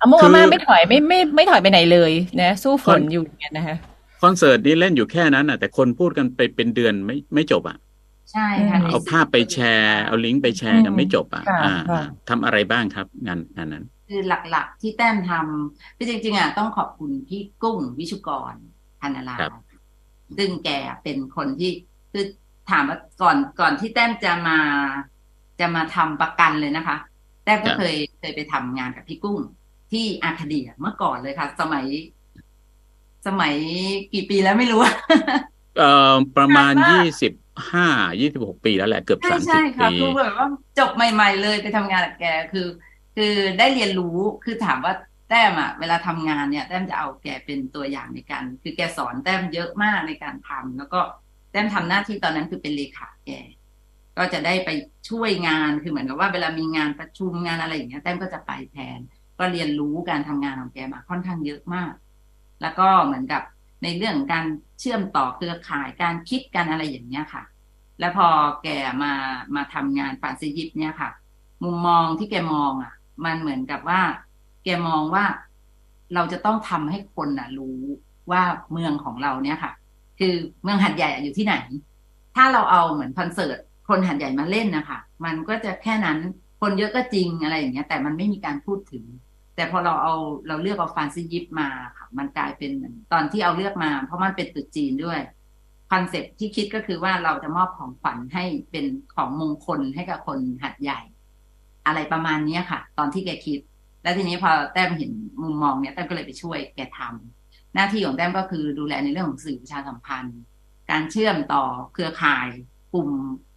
[0.00, 3.76] อาโมคืออาม่าไม่ถอยไม่ไม่ไม่ถอยไปไหนเลยนะสู้ฝนคนอยู่อย่างเงี้ยนะคะ
[4.22, 7.76] คอนเสิร์ตนี้เล่นอยู่แค่นั้นอะ แต่คนพูดกันไปเป็นเดือนไม่ไม่จบอะ
[8.32, 18.54] ใช่ค่ะอืมในเอาสื่ภาพไปแชร์ เอาลิงก์ไปแชร์กันไม่จบอะค่ะอ่าค่ะทำอะไรบ้างครับงานงานนั้น คือหลักๆที่แต้มทำคือจริงๆอะต้องขอบคุณพี่กุ้งวิชุกร
[19.00, 19.52] พันนาลาครับ
[20.36, 20.70] ซึ่งแก
[21.02, 21.70] เป็นคนที่
[22.12, 22.24] คือ
[22.70, 24.58] ถามว่าก่อนก่อนที่แต้มจะมา
[25.60, 26.96] จะมาทำประกันเลยนะคะ
[27.44, 29.38] แต้มก็ครับเคยเคยไปทำงานกับพี่กุ้ง
[29.92, 31.84] ที่อาคาเดียเมื่อก่อนเลยค่ะ สมัย
[33.26, 33.54] สมัย
[34.12, 34.80] กี่ปีแล้วไม่รู้
[35.78, 37.32] เอ่อประมาณนานมากยี่สิบ
[37.72, 37.84] ห้า
[38.20, 40.46] ยี่สิบหกปีแล้วแหละเกือบใช่สามสิใช่บค่ะปีคือแบบว่า
[40.78, 42.60] จบใหม่ ๆ เลยไปทำงานกับแกคือ
[43.14, 43.24] คือ
[43.58, 44.06] ได้เรียนรู้
[44.42, 44.92] คือถามว่า
[45.26, 50.98] แต้มอะเวลาทำงานเนี่ยแต้มจะเอาแกเป็นตัวอย่างในการ คือแกสอนแต้มเยอะมากในการทำแล้วก็
[51.50, 53.28] แต้มทำหน้าที่ตอนนั้นคือเป็นเลขาแก
[54.16, 54.68] ก็จะได้ไป
[55.08, 59.00] ช่วยงานคือเหมือนกับว่าเวลามีงานประชุมงานอะไรอย่างเงี้ยแต้มก็จะไปแทน
[59.38, 61.92] ก็เรียนรู้การทำงานของแกมาค่อนข้างเยอะมาก
[62.60, 63.42] แล้วก็เหมือนกับ
[63.82, 64.46] ในเรื่องการ
[64.78, 67.42] เชื่อมต่อเครือข่ายการคิดการอะไรอย่างเงี้ยค่ะ
[68.00, 68.28] แล้วพอ
[68.62, 68.68] แก
[69.02, 69.12] มา
[69.56, 71.10] มาทำงานฟานซียิปเนี่ยค่ะ
[71.64, 72.92] มุมมองที่แกมองอะ
[73.24, 74.00] มันเหมือนกับว่า
[74.64, 75.24] แกมองว่า
[76.14, 77.78] เราจะต้องทำให้คนน่ะ รู้
[78.30, 79.72] ว่าเมืองของเราเนี่ยค่ะ
[80.18, 81.54] คือเมืองหัดใหญ่อะอยู่ที่ไหน
[82.36, 86.18] ถ้าเราเอาเหมือนคอนเสิร์ตคนหัดใหญ่มาเล่นนะคะมันก็จะแค่นั้น
[86.60, 89.04] คนเยอะก็จริงอะไรอย่างเงี้ย แต่มันไม่มีการพูดถึง
[89.54, 90.14] แต่พอเราเอา
[90.48, 92.72] เราเลือกเอาฟานซียิปมาค่ะ มันกลายเป็น
[93.12, 95.20] ตอนที่เอาเลือกมา เพราะมันเป็นตุจีนด้วย
[95.90, 98.84] concept ที่คิดก็คือว่าเราจะมอบของขวัญให้เป็น
[99.14, 101.00] ของมงคลให้กับคนหาดใหญ่
[101.86, 103.60] อะไรประมาณเนี้ยค่ะ ตอนที่แกคิด
[104.02, 110.38] แล้วทีนี้พอแต้มเห็นมุมมองเนี้ยแต้มก็เลยไปช่วยแกทำหน้าที่ของแต้มก็คือดูแลในเรื่องของสื่อประชาสัมพันธ์
[110.90, 112.48] การเชื่อมต่อเครือข่าย
[112.94, 113.10] กลุ่ม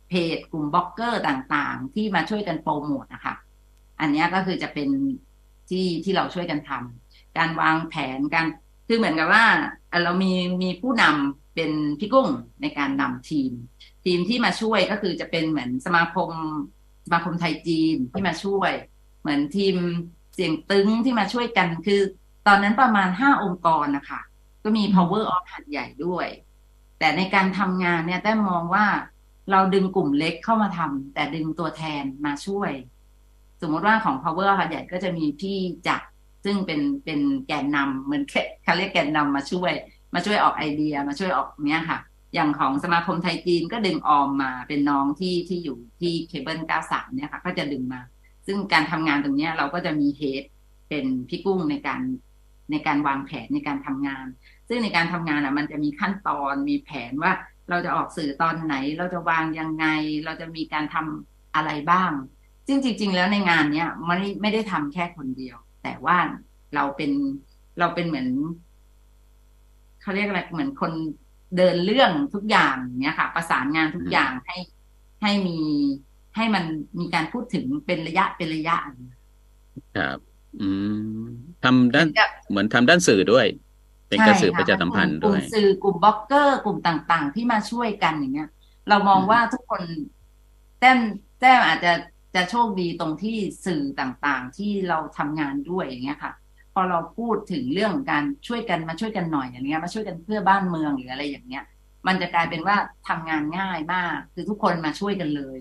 [0.10, 3.36] เพจ กลุ่มบล็อกเกอร์ต่างๆ ที่มาช่วยกันโปรโมทนะคะ
[3.99, 4.89] อันนี้ก็คือจะเป็น
[5.69, 8.45] ที่ที่เราช่วยกันทำการวางแผนการ
[8.88, 9.45] คือเหมือนกับว่า
[10.04, 12.28] เรามีมีผู้นำเป็นพี่กุ้ง
[12.62, 13.52] ในการนำทีม
[14.06, 16.32] ทีมที่มาช่วยก็คือจะเป็นเหมือนสมาคม
[17.06, 18.71] สมาคมไทยจีนที่มาช่วย
[19.21, 19.76] เหมือนทีม
[20.34, 22.02] เสียงตึงที่มาช่วยกันคือ
[22.47, 24.21] ตอนนั้นประมาณห้าองค์กรนะคะ
[24.63, 26.28] ก็มี power of หัดใหญ่ด้วย
[26.99, 28.86] แต่ในการทำงานเนี่ยแต้มมองว่า
[29.52, 32.71] เราดึงกลุ่มเล็กเข้ามาทำแต่ดึงตัวแทนมาช่วย
[33.63, 36.06] สมมติว่าของ power หัดใหญ่ก็จะมีพี่จักร
[36.45, 38.23] ซึ่งเป็นเป็นแกนนำเหมือน
[38.63, 39.71] เขาเรียกแกนนำมาช่วย
[40.13, 41.99] มาช่วยออกไอเดียมาช่วยออกเนี้ยค่ะ
[42.34, 48.02] อย่างของสมาคมไทยจีนก็ดึงออมมาเป็นน้องที่ที่อยู่ที่เคเบิล93เนี่ยค่ะ ก็จะดึงมา
[48.47, 50.43] ซึ่งการทำงานตรงเนี้ยเราก็จะมี head
[50.89, 52.02] เป็นพี่กุ้งในการ
[52.71, 54.26] ในการวางแผนในการทำงาน
[54.67, 57.32] ซึ่งในการทำงานอะ มันจะมีขั้นตอนมีแผนว่า
[57.69, 59.86] เราจะออกสื่อตอนไหน เราจะวางยังไง
[60.26, 62.12] เราจะมีการทำอะไรบ้าง
[62.67, 66.17] ซึ่งจริง ๆ แล้วในงานเนี้ยมันไม่ไม่ได้ทำแค่คนเดียว แต่ว่า
[66.76, 67.12] เราเป็น
[67.80, 68.28] เราเป็นเหมือน
[70.02, 70.91] เขาเรียกอะไรเหมือนคน
[71.58, 74.58] เดินเรื่องทุกอย่างเนี้ยค่ะ ประสานงานทุกอย่างให้
[75.21, 75.58] ให้มี
[76.36, 76.63] ให้มัน
[76.99, 78.76] มีการพูดถึงเป็นระยะเป็นระยะ
[79.95, 80.17] ครับ
[80.60, 80.69] อื
[81.17, 81.23] ม
[81.63, 83.45] ทำด้านเหมือนกับเหมือนทำด้านสื่อด้วย
[84.10, 88.47] เป็นการสื่อใช่ประชาสัมพันธ์กลุ่ด้มวยสื่อกลุ่มบล็อกเกอร์กลุ่มต่าง ๆ ที่มาช่วยกันอย่างเงี้ย
[88.88, 89.84] เรามองอืมว่าทุกคน
[90.80, 90.99] แต้ม
[91.39, 91.89] แต้มอาจจะ
[92.35, 96.33] จะโชคดีตรงที่สื่อต่างๆ ที่เราทำงานด้วยอย่างเงี้ยค่ะ
[96.73, 101.63] พอเราพูดถึงเรื่องการช่วยกันมาช่วยกันหน่อยอย่างเงี้ยมาช่วยกันเพื่อบ้านเมืองหรืออะไรอย่างเงี้ย
[102.07, 105.59] มันจะกลายเป็นว่าทำงานง่ายมาก คือทุกคนมาช่วยกันเลย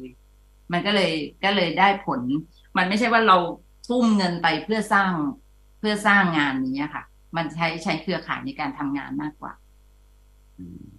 [0.72, 1.12] มันก็เลย
[1.44, 2.20] ก็เลยได้ผล
[2.76, 3.36] มันไม่ใช่ว่าเรา
[3.88, 5.12] ทุ่มเงินไปเพื่อสร้าง
[5.78, 7.04] เพื่อสร้างงานนี้ค่ะ
[7.36, 9.52] มันใช้ใช้เครือข่ายในการทำงานมากกว่า
[10.58, 10.91] อืม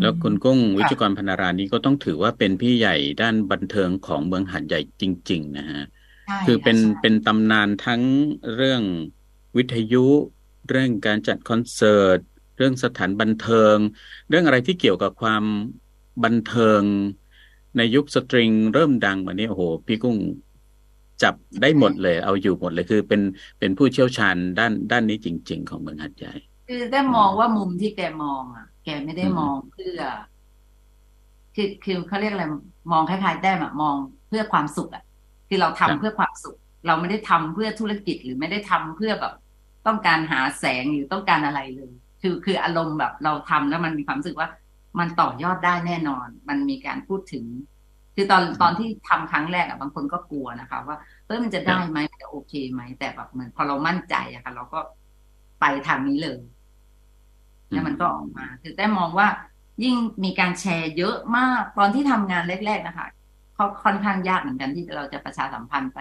[0.00, 5.82] แล้วคุณกุ้งวิจกรพนารานี้ก็ต้องถือว่าเป็นพี่ใหญ่ด้านบันเทิงของเมืองหัดใหญ่จริง ๆ นะฮะ
[6.26, 8.02] ใช่คือเป็นค่ะใช่เป็นตำนานทั้ง
[8.54, 8.82] เรื่อง
[9.56, 10.06] วิทยุ
[10.68, 12.18] เรื่องการจัดคอนเสิร์ต
[12.56, 13.76] เรื่องสถานบันเทิง
[14.28, 15.44] เรื่องอะไรที่เกี่ยวกับความ
[16.24, 16.82] บันเทิง
[17.76, 20.16] ในยุคสตริง เริ่มดังมาเนี่ยโอ้โหพี่กุ้ง
[21.22, 23.20] จับได้หมดเลย เอาอยู่หมดเลยคือเป็น
[23.58, 26.34] เป็นผู้เชี่ยวชาญด้านด้านนี้จริง ๆ ของเมืองหัดใหญ่
[26.68, 29.98] คือได้มองว่ามุมที่แกมองอะแกไม่ได้อืมมองเพื่อ
[31.54, 32.44] คือคือเขาเรียกอะไร
[32.92, 33.96] มองคล้ายๆแต้มอะมอง
[34.28, 35.02] เพื่อความสุขอะ
[35.48, 39.32] คือเราทำเพื่อความสุข เราไม่ได้ทำเพื่อธุรกิจหรือไม่ได้ทำเพื่อแบบ
[39.86, 44.48] ต้องการหาแสงหรือต้องการอะไรเลย คือคืออารมณ์แบบเราทำแล้วมันมีความรู้สึกว่า
[44.98, 47.44] มันต่อยอดได้แน่นอน มันมีการพูดถึง
[48.14, 50.96] คือตอนตอนที่ทำครั้งแรกอะบางคนก็กลัวนะคะ ว่า
[51.26, 54.78] เออมันจะได้ไหมมันจะโอเคไหมแต่แบบเหมือนพอเรามั่นใจอะค่ะ เราก็
[55.60, 56.38] ไปทางนี้เลย
[57.70, 59.28] แล้วมันก็ออกมา คือแต่มองว่า
[59.82, 63.08] ยิ่งมีการแชร์เยอะมากตอนที่ทำงานแรก ๆ นะคะ
[63.54, 65.98] เขาค่อนข้างยากเหมือนกันที่เราจะประชาสัมพันธ์ไป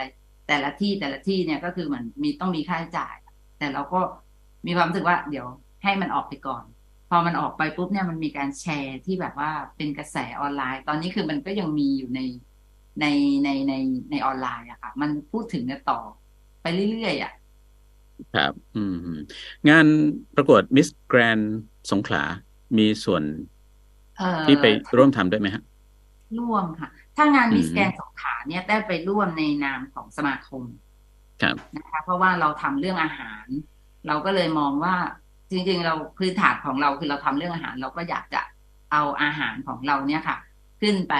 [0.47, 3.15] แต่ละที่แต่ละที่เนี่ยก็คือเหมือนมีต้องมีค่าใช้จ่าย
[3.57, 3.99] แต่เราก็
[4.67, 5.47] มีความรู้สึกว่าเดี๋ยว
[5.83, 6.63] ให้มันออกไปก่อน
[7.09, 12.19] พอมันออกไปปุ๊บเนี่ยมันมีการแชร์ที่แบบว่าเป็นกระแสออนไลน์ ตอนนี้คือมันก็ยังมีอยู่ใน
[13.01, 13.05] ใน
[13.43, 13.73] ในใน
[14.11, 15.99] ในออนไลน์อะค่ะ มันพูดถึงกันต่อ
[16.61, 17.33] ไปเรื่อยๆอะ
[18.35, 19.19] ครับอืมอืม
[19.69, 19.85] งาน
[20.35, 21.39] ประกวดมิสแกรนด์
[21.91, 22.23] สงขลา
[22.77, 23.23] มีส่วน
[24.17, 24.65] เอ่อที่ไป
[24.97, 25.63] ร่วมทำด้วยไหมฮะ
[26.39, 30.63] ร่วมค่ะ ถ้างานอืมมิสแกนสงขลาเนี่ยได้ไปร่วมในนามของสมาคม
[31.41, 33.45] ครับนะคะ เพราะว่าเราทำเรื่องอาหาร
[34.07, 34.95] เราก็เลยมองว่า
[35.51, 38.41] จริง ๆ เราพื้นฐานของเราคือเราทำเรื่องอาหาร เราก็อยากจะ
[38.91, 40.37] เอาอาหารของเราเนี่ยค่ะ
[40.81, 41.15] ขึ้นไป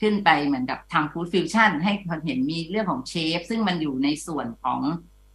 [0.00, 4.80] ขึ้นไปเหมือนกับทำฟู้ดฟิวชั่นให้คนเห็นมีเรื่องของเชฟ ซึ่งมันอยู่ในส่วนของ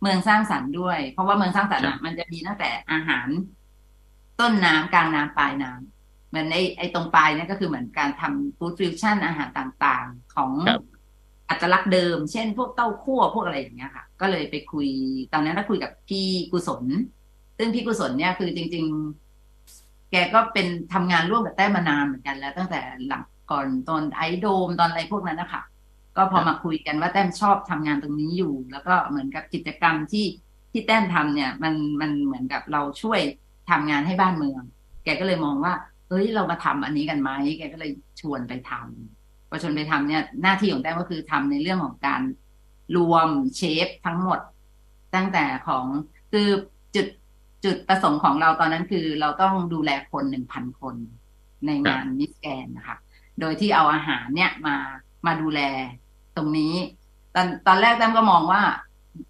[0.01, 3.27] เมืองสร้างสรรค์ด้วย เพราะว่าเมืองสร้างสรรค์อะมันจะมีตั้งแต่อาหาร
[4.39, 10.81] ต้นน้ำกลางน้ำปลายน้ำเหมือนไอ้ไอ้ตรงปลายเนี่ยก็คือเหมือนการทำ food fusion อาหารต่างๆ ของครับ
[11.49, 14.87] อัตลักษณ์เดิม เช่น พวกเต้าคั่วพวกอะไรอย่างเงี้ยค่ะ ก็เลยไปคุย
[15.33, 16.83] ตอนนั้นก็คุยกับพี่กุศล
[17.57, 18.85] ซึ่งพี่กุศลเนี่ยคือจริง
[19.47, 25.61] ๆ แกก็เป็นทำงานร่วมกับแต้มมานานเหมือนกันแล้ว ตั้งแต่หลังก่อนตอนไอโดมตอนอะไรพวกนั้นนะคะ
[26.17, 30.25] ก็พอมาคุยกันว่าแต้มชอบทำงานตรงนี้อยู่ แล้วก็เหมือนกับกิจกรรมที่
[30.71, 33.19] ที่แต้มทำเนี่ยมันมันเหมือนกับเราช่วย
[33.69, 34.61] ทำงานให้บ้านเมือง
[35.03, 35.73] แกก็เลยมองว่า
[36.09, 37.91] เอ้ยเรามาทำอันนี้กันไหมแกก็เลย
[38.21, 42.21] ชวนไปทำพอชวนไปทำเนี่ยหน้าที่ของแต้มก็คือทำในเรื่องของการ
[42.97, 44.39] รวมเชฟทั้งหมด
[45.15, 45.85] ตั้งแต่ของ
[46.31, 46.47] คือ
[46.95, 47.07] จุด
[47.65, 50.95] จุดประสงค์ของเราตอนนั้นคือ เราต้องดูแลคนหนึ่งพันคน
[51.65, 52.97] ในงานมิสแกนนะคะ
[53.39, 54.75] โดยที่เอาอาหารเนี่ยมา
[55.25, 55.61] มาดูแล
[56.37, 56.73] ตรงนี้
[57.35, 58.61] ตอนตอนแรกแต้มก็มองว่า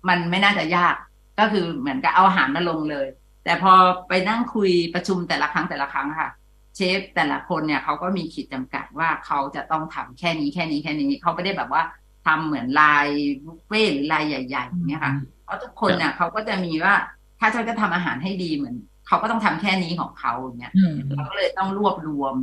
[0.09, 0.95] มันไม่น่าจะยาก
[1.39, 3.07] ก็คือเหมือนกับเอาอาหารมาลงเลย
[3.43, 3.73] แต่พอ
[4.07, 6.29] ไปนั่งคุยประชุมแต่ละครั้งแต่ละครั้งค่ะ
[6.75, 11.83] เชฟแต่ละคนเนี่ยเขาก็มีขีดจำกัดว่าเขาจะต้องทำแค่นี้แค่นี้แค่นี้เขาไม่ได้แบบว่า
[12.25, 13.07] ทำเหมือนลาย
[13.43, 15.13] บุฟเฟ่ต์หรือลายใหญ่ๆอย่างเงี้ยค่ะ
[15.45, 16.93] เพราะทุกคนเนี่ยเขาก็จะมีว่า
[17.39, 18.75] ถ้าเขาจะทำอาหารให้ดีเหมือน
[19.07, 22.35] เขาก็ต้องทำแค่นี้ของเขาอย่างเงี้ยอืมเราก็เลยต้องรวบรวม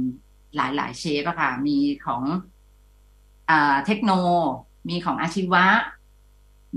[0.56, 2.53] หลายๆเชฟอะค่ะ มีของอ่า
[3.86, 4.10] เทคโน
[4.88, 5.64] มีของอาชีวะ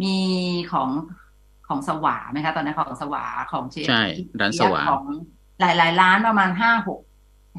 [0.03, 0.17] มี
[0.71, 0.89] ของ
[1.67, 4.03] ของสวาไหมคะ ตอนนั้นของสวาของเชฟใช่
[4.39, 5.05] ร้านสวาของ
[5.59, 6.99] หลาย ๆ ร้านประมาณห้าหก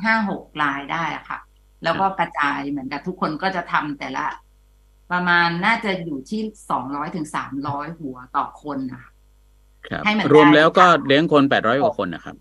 [0.04, 1.38] ห้าหกรายได้อะค่ะ
[1.84, 4.24] แล้วก็กระจายเหมือนกับทุกคนก็จะทำแต่ละ
[5.12, 6.40] ประมาณน่าจะอยู่ที่
[6.70, 9.10] สองร้อยถึงสามร้อยหัวต่อคนนะคะ
[9.86, 12.36] ครับให้มันรวมได้แล้วก็เลี้ยงคนแปดร้อยกว่าคนนะครับ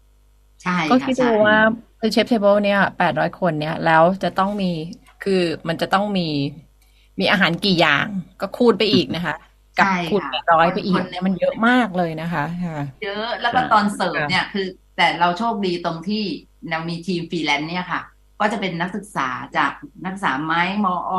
[0.63, 1.57] ใช่ก็ค่ะคิดดูใช่ว่า
[1.99, 4.72] คือ chef table เนี่ยแปดร้อยคนเนี่ย แล้วจะต้องมี
[5.24, 6.28] คือมันจะต้องมี
[7.20, 8.05] มีอาหารกี่อย่าง
[8.41, 9.36] ก็คูณไปอีกนะคะ
[9.78, 16.24] กับใช่คูณค่ะแปดร้อยไปอีกคนเนี่ยมันเยอะมากเลยนะคะค่ะเยอะแล้วก็ใช่ตอนเสิร์ฟเนี่ยคือ แต่เราโชคดีตรงที่
[16.70, 18.01] เรามีทีมฟรีแลนซ์เนี่ยค่ะ
[18.39, 19.72] ก็จะเป็นนักศึกษาจาก
[20.05, 21.13] นักศึกษาในมอ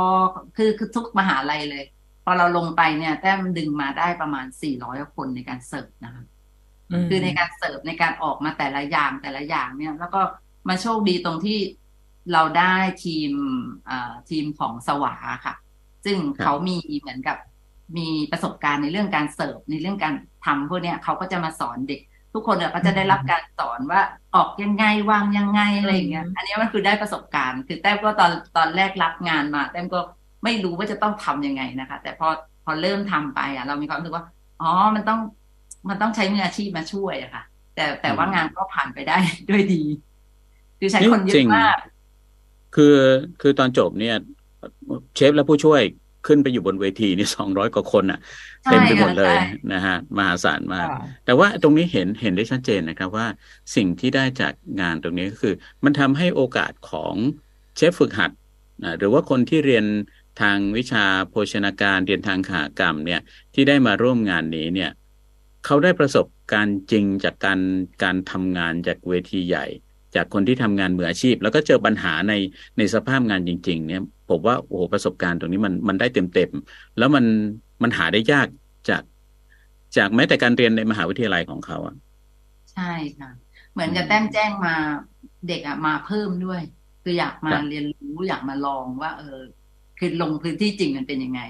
[0.57, 1.85] คือคือทุกมหาลัยเลย
[2.25, 4.47] พอเราลงไปเนี่ย แต้มดึงมาได้ประมาณ
[4.81, 6.25] 400คนในการเสิร์ฟนะคะ
[6.91, 10.21] อืมคือในการเสิร์ฟในการออกมาแต่ละอย่างแต่ละอย่างเนี่ย แล้วก็
[10.69, 11.59] มาโชคดีตรงที่
[12.33, 12.75] เราได้
[13.05, 13.33] ทีม
[13.87, 15.15] เอ่อทีมของสวา
[15.47, 15.55] ค่ะ
[16.05, 17.37] ซึ่งครับเขามีเหมือนกับ
[17.97, 20.15] มีประสบการณ์ในเรื่องการเสิร์ฟในเรื่องการ
[20.47, 22.01] ทำพวกเนี้ยเขาก็จะมาสอนเด็ก
[22.35, 24.01] ทุกคนเนี่ยก็จะได้รับการสอนว่า
[24.35, 30.01] ออกยังไงวางยังไงอะไรอย่างเงี้ยอืมอันนี้มันคือได้ประสบการณ์ คือแต้มก็ตอนตอนแรกรับงานมา แต้มก็
[30.45, 32.29] ไม่รู้ว่าจะต้องทำยังไงนะคะ แต่พอ
[32.65, 34.25] พอเริ่มทำไปอะ เรามีความรู้สึกว่า
[34.61, 35.19] อ๋อมันต้อง
[35.89, 37.43] มันต้องใช้มืออาชีพมาช่วยอะค่ะ
[37.75, 39.19] แต่แต่ว่างานก็ผ่านไปได้
[39.49, 39.83] ด้วยดี
[40.79, 41.77] คือใช้คนเยจริอะงมาก
[42.75, 42.95] คือ
[43.41, 44.17] คือตอนจบเนี่ย
[45.15, 45.83] เชฟและผู้ช่วย
[46.27, 48.21] ขึ้นไปอยู่บนเวทีนี่สองร้อยกว่าคนอะ
[48.65, 53.27] ใช่เต็มไปหมดเลยค่ะใช่นะฮะมหาศาลมากค่ะแต่ว่าตรงนี้เห็นเห็นได้ชัดเจนนะครับว่า
[53.77, 55.55] สิ่งที่ได้จากงานตรงนี้ก็คือ
[55.85, 57.15] มันทำให้โอกาสของ
[57.77, 58.31] เชฟฝึกหัด
[58.85, 59.85] นะหรือว่าคนที่เรียน
[60.41, 63.21] ทางวิชาโภชนาการเรียนทางขากรรมเนี่ย
[63.55, 64.91] ที่ได้มาร่วมงานนี้เนี่ย
[65.65, 67.61] เขาได้ประสบการณ์จริงจากการ
[68.03, 69.67] การทำงานจากเวทีใหญ่
[70.19, 72.33] จากคนที่ทำงานมืออาชีพ แล้วก็เจอปัญหาใน
[72.79, 77.25] ในสภาพงานจริง ๆ เนี่ยผมว่าโอ้โหประสบการณ์ตรงนี้มันมันได้เต็มๆแล้วมัน
[77.83, 78.49] มันหาได้ยาก
[78.89, 79.03] จาก
[79.97, 81.95] จากแม้แต่การเรียนในมหาวิทยาลัยของเขาอะ
[82.73, 83.31] ใช่ค่ะ
[83.73, 84.75] เหมือนกับอืมแต้มแจ้งมา
[85.47, 86.61] เด็กอะมาเพิ่มด้วย
[87.03, 89.39] คืออยากมาครับเรียนรู้อยากมาลองว่า เออ
[89.99, 91.41] คือลงพื้นที่จริงมันเป็นยังไง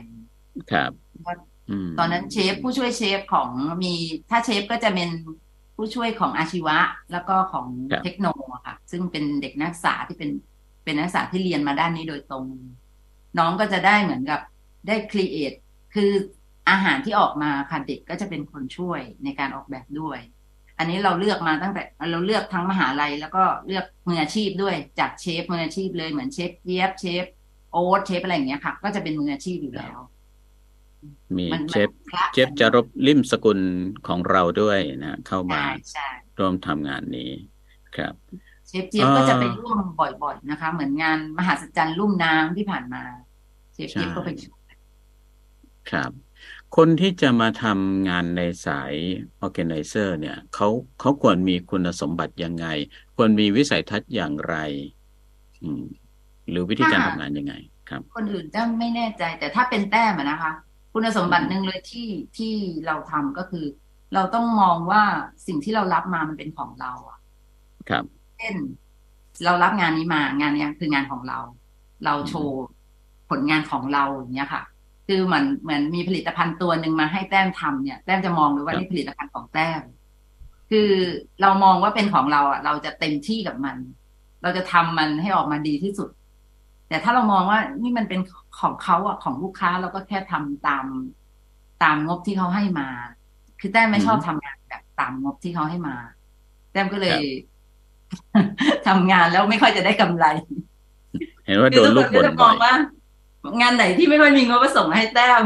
[0.70, 0.92] ครับ
[1.26, 1.34] ว่า
[1.70, 3.50] อืมตอนนั้นเชฟผู้ช่วยเชฟของ
[3.82, 3.92] มี
[4.30, 5.08] ถ้าเชฟก็จะเป็น
[5.81, 6.79] ผู้ช่วยของอาชีวะ
[7.12, 10.31] แล้วก็ของครับเทคโนอะค่ะ ซึ่งเป็นเด็กนักศึกษาที่เป็น
[10.85, 12.45] เป็นนักศึกษาที่เรียนมาด้านนี้โดยตรง
[13.39, 14.41] น้องก็จะได้เหมือนกับ
[14.87, 15.53] ได้ครีเอท
[15.95, 16.12] คือ
[16.70, 20.18] อาหารที่ออกมาค่ะเด็กก็จะเป็นคนช่วยในการออกแบบด้วย
[20.79, 27.24] อันนี้เราเลือกมาตั้งแต่เราเลือกทั้งมหาลัย แล้วก็เลือกมืออาชีพด้วยจากเชฟมืออาชีพเลยเหมือนเชฟเจี๊ยบเชฟ
[27.72, 29.99] โอ๊ตเชฟอะไรอย่างเงี้ยค่ะ ก็จะเป็นมืออาชีพอยู่แล้ว
[31.36, 33.59] มีมันเชฟมันคละเชฟจารบลิมสกุล
[34.07, 37.30] ของเราด้วยนะเข้ามาใช่ใช่ร่วมทำงานนี้
[37.96, 38.14] ครับ
[38.68, 39.78] เชฟเจี๊ยบอ่าก็จะไปร่วม
[40.22, 43.03] บ่อยๆนะคะ เหมือนงานมหาสัจจรรย์ลุ่มน้ำที่ผ่านมา
[43.72, 44.61] เชฟเจี๊ยบใช่ก็ไปช่วย
[45.90, 46.12] ครับ
[46.76, 48.94] คนที่จะมาทำงานในสาย
[49.46, 50.68] organizer เนี่ยเขา
[51.01, 52.66] เขาควรมีคุณสมบัติยังไง
[53.16, 54.57] ควรมีวิสัยทัศน์อย่างไร
[55.62, 55.84] อืม
[56.51, 57.55] หรือวิธีการทำงานยังไง
[57.90, 60.53] ครับ คนอื่นจะไม่แน่ใจ แต่ถ้าเป็นแต้มอะนะคะ
[61.01, 62.55] คุณสมบัติหนึ่งเลยที่ที่
[62.86, 63.64] เราทำก็คือ
[64.14, 65.03] เราต้องมองว่า
[65.46, 67.18] สิ่งที่เรารับมามันเป็นของเราอะ
[67.88, 68.05] ครับ
[68.38, 68.55] เช่น
[69.44, 71.38] เรารับงานนี้มางานนี้คืองานของเรา
[72.05, 72.59] เราโชว์
[73.30, 74.62] ผลงานของเราอย่างเงี้ยค่ะ
[75.07, 79.82] คือเหมือนเหมือนมีผลิตภัณฑ์ตัวหนึ่งมาให้แต้มทำเนี่ยแต้มจะมองเลยว่าครับนี่ผลิตภัณฑ์ของแต้ม
[80.70, 80.90] คือ
[81.42, 83.76] เรามองว่าเป็นของเราอะ เราจะเต็มที่กับมัน
[84.42, 86.11] เราจะทำมันให้ออกมาดีที่สุด
[86.88, 88.20] แต่ถ้าเรามองว่านี่มันเป็น
[88.61, 90.86] ของเขาอะของลูกค้าเราก็แค่ทำตาม
[91.82, 92.88] ตามงบที่เขาให้มา
[93.61, 95.96] คือแต้มไม่ชอบอือฮึทำงานแบบตามงบที่เขาให้มา
[96.72, 97.22] แต้มก็เลครัยบ
[98.88, 100.26] ทำงานแล้วไม่ค่อยจะได้กำไร
[101.46, 102.72] เห็นว่าโดนลูกคืบ่อนทุกคนก็จะมบ่อองยว่า
[103.61, 105.42] งานไหนที่ไม่ค่อยมีงบก็ส่งมาให้แต้ม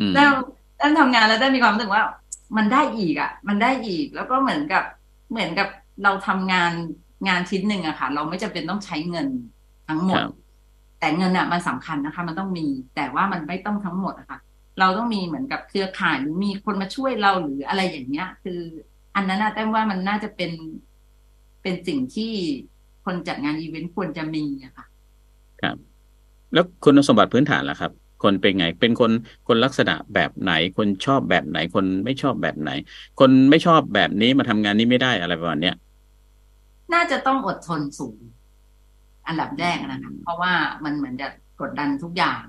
[0.00, 0.32] อืมแต้ม
[0.76, 2.02] แต้มทำงานแล้วแต้มมีความรู้สึกว่า
[2.56, 4.84] มันได้อีกอะ มันได้อีก แล้วก็เหมือนกับ
[5.30, 5.68] เหมือนกับ
[6.04, 6.72] เราทำงาน
[7.28, 9.28] งานชิ้นหนึ่งอะค่ะ เราไม่จำเป็นต้องใช้เงิน
[9.88, 10.30] ทั้งหมคดรับ
[11.02, 14.38] แต่เงินอะมันสำคัญนะคะ มันต้องมีแต่ว่ามันไม่ต้องทั้งหมดอะค่ะ
[14.80, 18.60] เราต้องมีเหมือนกับเครือข่ายหรือมีคนมาช่วยเราหรืออะไรอย่างเงี้ย คือ
[19.16, 20.52] อันนั้นนะแต้มว่ามันน่าจะเป็น
[21.62, 22.32] เป็นสิ่งที่
[23.04, 24.86] คนจัดงานอีเวนต์ควรจะมีอะค่ะ
[25.62, 25.76] ครับ
[26.52, 27.92] แล้วคุณสมบัติพื้นฐานล่ะครับ
[28.22, 29.10] คนเป็นไง เป็นคน
[29.48, 32.70] คนลักษณะแบบไหน คนชอบแบบไหน คนไม่ชอบแบบไหน
[33.20, 35.76] คนไม่ชอบแบบนี้มาทำงานนี้ไม่ได้อะไรประมาณเนี้ย
[36.94, 38.18] น่าจะต้องอดทนสูง
[39.26, 40.52] อันดับแรกนะคะเพราะว่า
[40.84, 41.28] มันเหมือนจะ
[41.60, 42.42] กดดันทุกอย่าง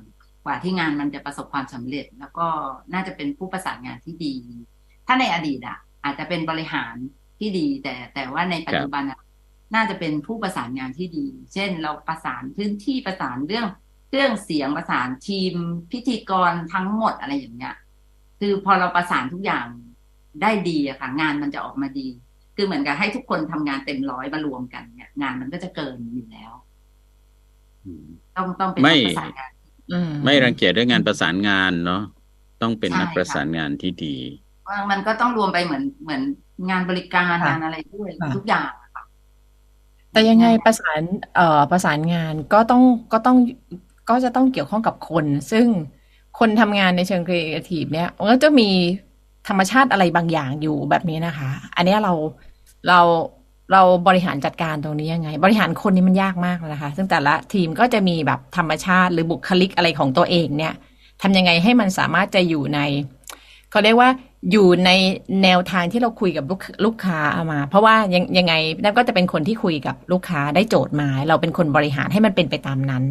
[0.45, 2.47] กว่าที่งานมันจะประสบความสำเร็จ แล้วก็
[2.93, 4.35] น่าจะเป็นผู้ประสานงานที่ดี
[5.07, 6.95] ถ้าในอดีตอะ อาจจะเป็นบริหาร
[7.39, 9.19] ที่ดี แต่แต่ว่าในปัจจุบันอะ
[9.75, 13.67] น่าจะเป็นผู้ประสานงานที่ดี เช่น เราประสานพื้นที่ประสานเรื่อง
[14.09, 15.53] เครื่องเสียงประสานทีม
[15.91, 17.75] พิธีกรทั้งหมดอะไรอย่างเงี้ย
[18.39, 19.67] คือพอเราประสานทุกอย่าง
[20.41, 22.07] ได้ดีอะค่ะ งานมันจะออกมาดี
[22.55, 26.62] คือเหมือนกับให้ทุกคนทำงานเต็มร้อยมารวมกันเนี่ยงานมันก็จะเกินอยู่แล้วอืม
[28.35, 29.51] ต้องต้องเป็นไม่นักประสานงาน
[29.91, 32.01] อืมไม่รังเกียจเรื่องงานประสานงานเนาะ
[32.61, 34.15] ต้องเป็นใช่นักประค่ะสานงานที่ดี
[34.67, 36.21] ว่ามันก็ต้องรวมไปเหมือนเหมือน
[36.69, 39.03] งานบริการค่ะงานอะไรด้วยค่ะทุกอย่างอะค่ะ
[40.11, 41.01] แต่ยังไงประสาน
[41.35, 43.37] เอ่อประสานงานก็ต้องก็ต้อง
[44.09, 45.67] ก็จะต้องเกี่ยวข้องกับคน ซึ่ง
[46.39, 48.69] คนทำงานในเชิงครีเอทีฟเนี่ยมันก็จะมี
[49.47, 52.13] ธรรมชาติอะไรบางอย่างอยู่แบบนี้นะคะ อันเนี้ยเรา
[52.89, 52.99] เรา
[53.73, 60.73] เราบริหารจัดการตรงนี้ยังไง บริหารคนนี้มันยากมากนะคะ ซึ่งแต่ละทีมก็จะมีแบบธรรมชาติหรือบุคลิกอะไรของตัวเองเนี่ย
[61.21, 62.79] ทำยังไงให้มันสามารถจะอยู่ใน
[63.71, 64.09] เขาเรียกว่า
[64.51, 64.91] อยู่ใน
[65.43, 68.53] แนวทางที่เราคุยกับลูกลูกค้าเอามา เพราะว่ายังยังไง
[68.83, 73.03] นั่นก็จะเป็นคนที่คุยกับลูกค้าได้โจทย์มา เราเป็นคนบริหารให้มันเป็นไปตามนั้น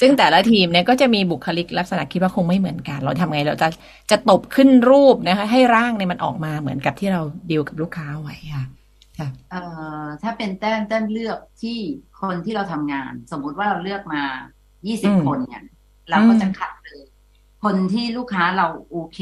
[0.00, 3.68] ซึ่งแต่ละทีมเนี่ยก็จะมีบุคลิกลักษณะคิดว่าคงไม่เหมือนกัน เราทำไงเราจะ
[4.10, 8.64] จะตบขึ้นรูปนะคะให้ร่างเนี่ยมันออกมาเหมือนกับที่เราดีลกับลูกค้าไว้ค่ะ
[10.22, 11.78] ถ้าเป็นแต้มแต้มเลือกที่
[12.20, 14.22] คนที่เราทำงาน สมมุติว่าเราเลือกมา
[15.02, 15.62] อื20มคนเนี่ย
[16.10, 17.02] เราก็อืมจะคัดเลย
[17.64, 19.18] คนที่ลูกค้าเราโอเค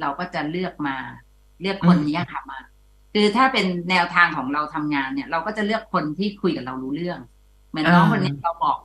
[0.00, 0.96] เราก็จะเลือกมา
[1.60, 2.58] เลือกคนนี้ค่ะมา
[3.12, 7.20] คือถ้าเป็นแนวทางของเราทำงานเนี่ย เราก็จะเลือกคนที่คุยกับเรารู้เรื่อง
[7.68, 8.76] เหมือนน้องคนนี้เราบอก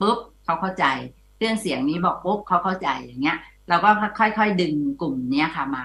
[0.00, 0.84] ปุ๊บเขาเข้าใจ
[1.38, 3.36] เรื่องเสียงนี้บอกปุ๊บเขาเข้าใจอย่างเงี้ย
[3.68, 3.88] เราก็
[4.18, 5.84] ค่อยๆดึงกลุ่มเนี้ยค่ะมา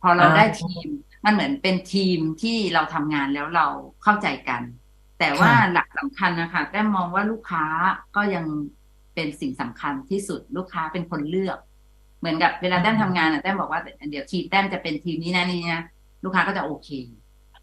[0.00, 0.88] พอเราได้ทีม
[1.24, 3.66] มันเหมือนเป็นทีมที่เราทำงานแล้วเรา
[4.02, 4.62] เข้าใจกัน
[5.18, 7.64] แต่ว่าหลักสำคัญนะคะแต้มมองว่าลูกค้า
[8.16, 8.44] ก็ยัง
[9.14, 11.58] เป็นสิ่งสำคัญที่สุดลูกค้าเป็นคนเลือก
[12.18, 15.82] เหมือนกับเวลาแต้มทำงานอะแต้มบอกว่าเดี๋ยวทีมแต้มจะเป็นทีมนี้นะนี่นะ
[16.24, 16.88] ลูกค้าก็จะโอเค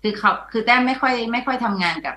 [0.02, 2.16] คือเขาคือแต้มไม่ค่อย ไม่ค่อยทำงานกับ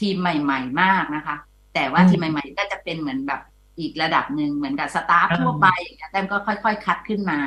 [0.00, 1.36] ทีมใหม่ ๆ มากนะคะ
[1.74, 3.40] แต่ว่าอืมทีมใหม่ ๆ ก็จะเป็นเหมือนแบบ
[3.78, 7.38] อีกระดับหนึ่งเหมือนกับสตาฟอ่าทั่วไปอย่างเงี้ยแต้มก็ค่อย ๆ คัดขึ้นมา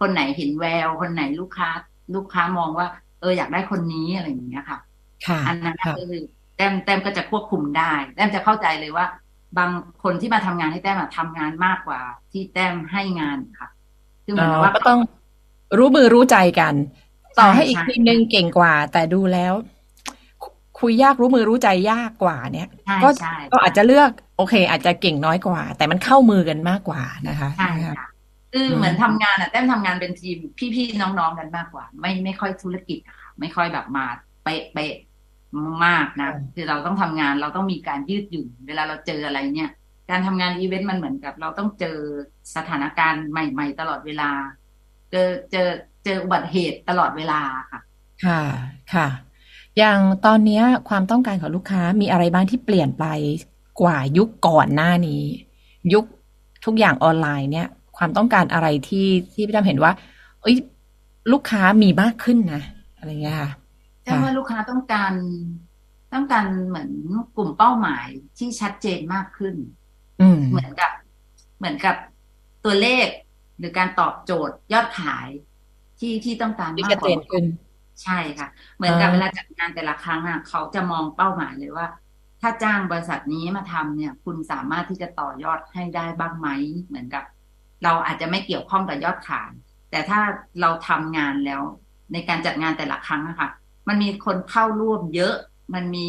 [0.00, 1.68] คนไหนเห็นแวว คนไหนลูกค้า
[2.14, 2.86] ลูกค้ามองว่า
[3.20, 4.78] เอออยากได้คนนี้อะไรอย่างเงี้ยค่ะ
[5.26, 6.22] ค่ะอันนั้นค่ะก็คือ
[6.56, 9.06] แต้มแต้มก็จะควบคุมได้แต้มจะเข้าใจเลยว่า
[9.58, 9.70] บาง
[10.02, 12.00] คนที่มาทำงานให้แต้มอะทำงานมากกว่า
[12.32, 13.68] ที่แต้มให้งานค่ะ
[14.24, 15.00] คือเหมือนกับว่าก็ต้อง
[15.78, 16.74] รู้มือรู้ใจกัน
[17.38, 19.54] ต่อให้อีกใช่ทีมหนึ่งเก่งกว่า แต่ดูแล้ว
[20.42, 20.48] คุ
[20.80, 27.96] คุยยากรู้มือรู้ใจยากกว่าเนี่ยใช่ก็ใช่ก็อาจจะเลือก โอเค อาจจะเก่งน้อยกว่า แต่มันเข้ามือกันมากกว่านะคะใช่ไหมคะ
[28.54, 30.36] ค่ะคือเหมือนทำงานอะแต้มทำงานเป็นทีม
[30.74, 34.04] พี่ๆน้องๆกันมากกว่า ไม่ไม่ค่อยธุรกิจอะค่ะไม่ค่อยแบบมา
[34.44, 34.94] เป๊ะเป๊ะ
[35.84, 39.70] มากนะคือเราต้องทำงานเราต้องมีการยืดหยุ่น เวลาเราเจออะไรเนี่ย
[40.10, 41.98] การทำงานอีเวนต์มันเหมือนกับ เราต้องเจอ
[42.56, 44.30] สถานการณ์ใหม่ ๆ ตลอดเวลา
[45.12, 45.68] เจอเจอ
[46.04, 47.40] เจออุบัติเหตุตลอดเวลา
[47.70, 47.80] ค่ะ
[48.24, 48.42] ค่ะ
[48.94, 49.08] ค่ะ
[49.78, 53.04] อย่างตอนเนี้ยความต้องการของลูกค้ามีอะไรบ้างที่เปลี่ยนไป
[53.80, 55.22] กว่ายุคก่อนหน้านี้
[55.92, 56.04] ยุค
[56.64, 59.92] ทุกอย่างออนไลน์เนี่ย ความต้องการอะไรที่ที่พี่ดำเห็นว่า
[60.42, 60.56] เอ้ย
[61.32, 62.62] ลูกค้ามีมากขึ้นนะ
[62.96, 63.50] อะไรเงี้ยค่ะ
[64.04, 65.12] แต่ว่าลูกค้าต้องการ
[66.14, 66.90] ต้องการเหมือน
[67.36, 68.06] กลุ่มเป้าหมาย
[68.38, 69.54] ที่ชัดเจนมากขึ้น
[70.20, 70.90] อืมเหมือนกับ
[71.58, 71.96] เหมือนกับ
[72.64, 73.06] ตัวเลข
[73.58, 75.28] หรือการตอบโจทย์ยอดขาย
[75.98, 77.44] ที่ที่ต้องการที่มากชัดกเจว่านขึ้น
[78.02, 81.86] ใช่ค่ะ เหมือนกับอ่าเวลาจัดงานแต่ละครั้งอะเขาจะมองเป้าหมายเลยว่า
[82.40, 86.48] ถ้าจ้างบริษัทนี้มาทำเนี่ย คุณสามารถที่จะต่อยอดให้ได้บ้างไหม
[86.86, 87.24] เหมือนกับ
[87.84, 89.50] เราอาจจะไม่เกี่ยวข้องกับยอดขาย
[89.90, 90.20] แต่ถ้า
[90.60, 91.62] เราทำงานแล้ว
[92.12, 93.50] ในการจัดงานแต่ละครั้งอะค่ะ
[93.88, 95.34] มันมีคนเข้าร่วมเยอะ
[95.74, 96.08] มันมี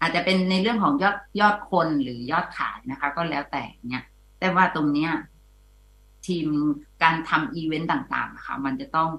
[0.00, 4.04] อาจจะเป็นในเรื่องของยอดยอดคนหรือยอดขายนะคะ ก็แล้วแต่เนี่ย
[4.40, 5.10] แต่ว่าตรงเนี้ย
[6.26, 6.46] ทีม
[7.02, 9.10] การทำอีเวนต์ต่างๆนะคะมันจะต้อง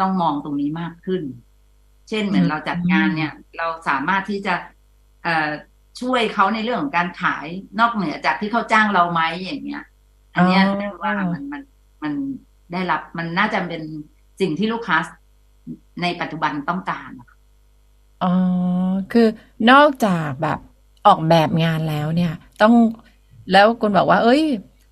[0.00, 1.22] ต้องมองตรงนี้มากขึ้น
[2.08, 4.54] เช่นเหมือนอืมเราจัดงานเนี่ย เราสามารถที่จะ
[5.22, 5.50] เอ่อ
[6.00, 7.46] ช่วยเขาในเรื่องของการขาย
[7.80, 9.82] นอกเหนือจากที่เขาจ้างเราไหมอย่างเงี้ย
[10.36, 11.62] อันเนี้ยอ๋อแปลว่ามันมัน
[12.02, 12.12] มัน
[12.72, 13.82] ได้รับมันน่าจะเป็น
[14.40, 14.96] สิ่งที่ลูกค้า
[16.02, 17.38] ในปัจจุบันต้องการนะคะ
[18.20, 18.26] อ๋อ
[19.10, 19.22] คือ
[19.70, 20.58] นอกจากแบบ
[21.04, 22.30] ออกแบบงานแล้วเนี่ย
[22.60, 22.72] ต้อง
[23.50, 24.42] แล้วคุณบอกว่า เอ้ย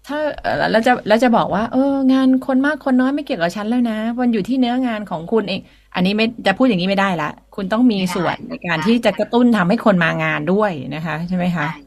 [0.04, 1.78] ถ้าเอ่อแล้วจะแล้วจะบอกว่า เออ
[2.12, 5.60] งานคนมากคนน้อยไม่เกี่ยวกับฉันแล้วนะมันอยู่ที่เนื้องานของคุณเอง
[5.94, 11.83] อันนี้ไม่จะพูดอย่างนี้ไม่ได้ละ คุณต้องมีส่วนในการที่จะกระตุ้นทำให้คนมางานด้วยนะคะ ใช่ไหมคะใช่ใช่ค่ะอืม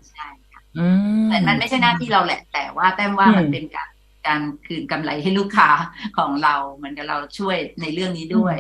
[1.29, 3.89] แต่มันไม่ใช่หน้าที่เราแหละ แต่ว่าแต้มว่าอืมมันเป็นการ
[4.27, 5.69] การคืนกำไรให้ลูกค้า
[6.17, 8.57] ของเราเหมือนกับเราช่วยในเรื่องนี้ด้วย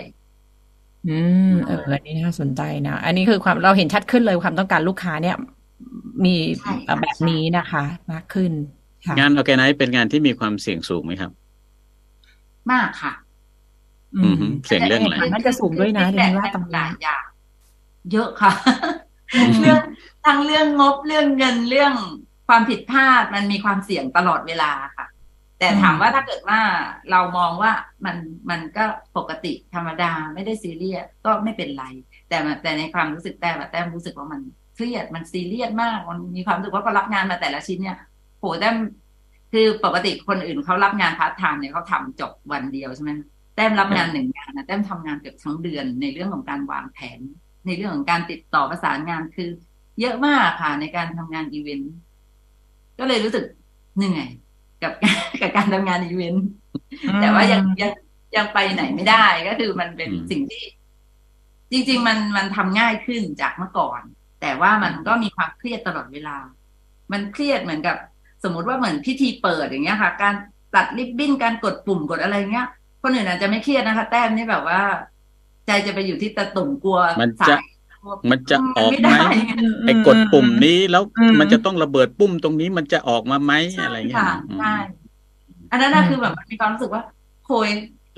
[1.07, 1.17] อื
[1.49, 5.35] มเอออันนี้น่าสนใจนะอันนี้คือความเราเห็นชัดขึ้นเลยความต้องการลูกค้าเนี่ย
[6.25, 8.51] มีใช่ค่ะแบบนี้นะคะ มากขึ้น
[9.07, 11.31] ค่ะงานออแกไนซ์เป็นงานที่มีความเสี่ยงสูงไหมครับ
[12.71, 13.13] มากค่ะ
[14.15, 17.23] อือืมอฮึเสี่ยงเรื่องอะไรน่าจะสูงด้วยนะคือเดี๋ยวนี้ว่าแต่ตำหราลายอย่าง
[18.11, 18.51] เยอะค่ะ
[19.59, 19.79] เรื่อง
[20.27, 21.93] ทั้งเรื่องงบเรื่องเงินเรื่อง
[22.47, 25.07] ความผิดพลาดมันมีความเสี่ยงตลอดเวลาค่ะ
[25.59, 26.59] แต่ถามว่าถ้าเกิดว่า
[27.11, 27.71] เรามองว่า
[28.05, 28.17] มัน
[28.49, 28.85] มันก็
[29.17, 31.85] ปกติธรรมดาไม่ได้ซีเรียสก็ไม่เป็นไร
[32.29, 34.41] แต่มันแต่ในความรู้สึกแต้มอะแต้มรู้สึกว่ามัน
[34.75, 37.97] เครียดมันซีเรียสมาก มันมีความรู้สึกว่าพอรับงานมาแต่ละชิ้นเนี่ย
[38.39, 38.75] โหแต้ม
[39.53, 43.11] คือปกติคนอื่นเขารับงานพาร์ทไทม์เนี่ยเขาทำจบวันเดียวใช่ไหม
[43.55, 47.19] แต้มรับงานหนึ่งงานนะแต้มทำงานเกือบทั้งเดือนในเรื่องของการวางแผน
[47.65, 49.49] ในเรื่องของการติดต่อประสานงานคือ
[50.01, 51.93] เยอะมากค่ะในการทำงานอีเวนต์
[52.99, 53.43] ก็เลยรู้สึก
[53.97, 54.27] เหนื่อย
[54.83, 54.93] กับ
[55.41, 56.45] กับการทำงานอีเวนต์
[57.21, 57.91] แต่ว่ายังยัง
[58.35, 60.63] ยังไปไหนไม่ได้ก็คือมันเป็นอืมสิ่งที่
[61.71, 64.01] จริง ๆ มันมันทำง่ายขึ้นจากเมื่อก่อน
[64.41, 66.37] แต่ว่ามันก็มีความเครียดตลอดเวลา
[67.11, 67.95] มันเครียดเหมือนกับ
[68.43, 70.33] สมมุติว่าเหมือนพิธีเปิดอย่างเงี้ยค่ะ การ
[70.75, 72.67] ตัดริบบิ้นการกดปุ่มกดอะไรเงี้ย
[73.01, 74.81] คนอื่นอาจจะไม่เครียดนะคะ แต้มนี่แบบว่า
[75.65, 77.76] ใจจะไปอยู่ที่ตะตุ่มกลัวมันจะสายกลัว
[78.31, 79.29] มันจะออกไม่ไหมได้
[79.85, 83.53] ไอ้กดปุ่มนี้แล้วอืมมันจะต้องระเบิดปุ่มตรงนี้มันจะออกมาไหม
[83.83, 84.75] อะไรเงี้ยค่ะอืมใช่
[85.71, 87.03] อันนั้นน่ะอืมคือแบบมันมีความรู้สึกว่า
[87.47, 87.69] โหย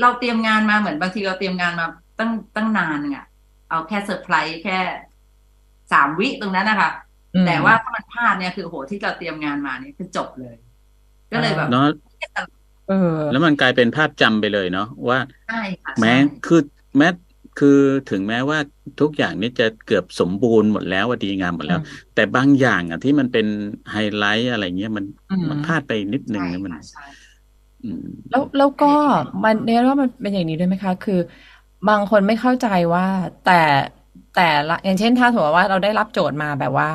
[0.01, 1.85] เราเตรียมงานมาเหมือนบางทีเราเตรียมงานมา
[2.19, 3.25] ตั้งตั้งนานนึงอะ
[3.69, 4.77] เอาแค่เซอร์ไพรส์แค่
[5.91, 6.91] สามวิตรงนั้นนะคะ
[7.35, 10.55] อืมแต่ว่าถ้ามันพลาดเนี่ยคือโหที่เราเตรียมงานมาเนี่ยคือจบเลย
[11.31, 11.85] ก็เลยแบบเนาะ
[12.89, 15.19] เออแล้วมันกลายเป็นภาพจำไปเลยเนาะว่า
[15.49, 16.61] ใช่ค่ะแม้ใช่คือ
[16.97, 17.07] แม้
[17.59, 17.79] คือ
[18.11, 18.57] ถึงแม้ว่า
[19.01, 21.79] ทุกอย่างนี่จะเกือบสมบูรณ์หมดแล้วว่าดีงามหมดแล้ว
[22.15, 23.47] แต่บางอย่างอะที่มันเป็น
[23.91, 27.05] ไฮไลท์อะไรเงี้ยมันอืมมันพลาดไปนิดนึงใช่นะมันค่ะใช่
[27.83, 28.91] อืมแล้วแล้วก็
[29.43, 31.19] มันเนี่ยว่ามันเป็นอย่างนี้ด้วยไหมคะ คือ
[31.89, 33.05] บางคนไม่เข้าใจว่า
[33.45, 33.61] แต่
[34.35, 36.89] แต่ละอย่างเช่นถ้าสมมติว่าเราได้รับโจทย์มาแบบว่า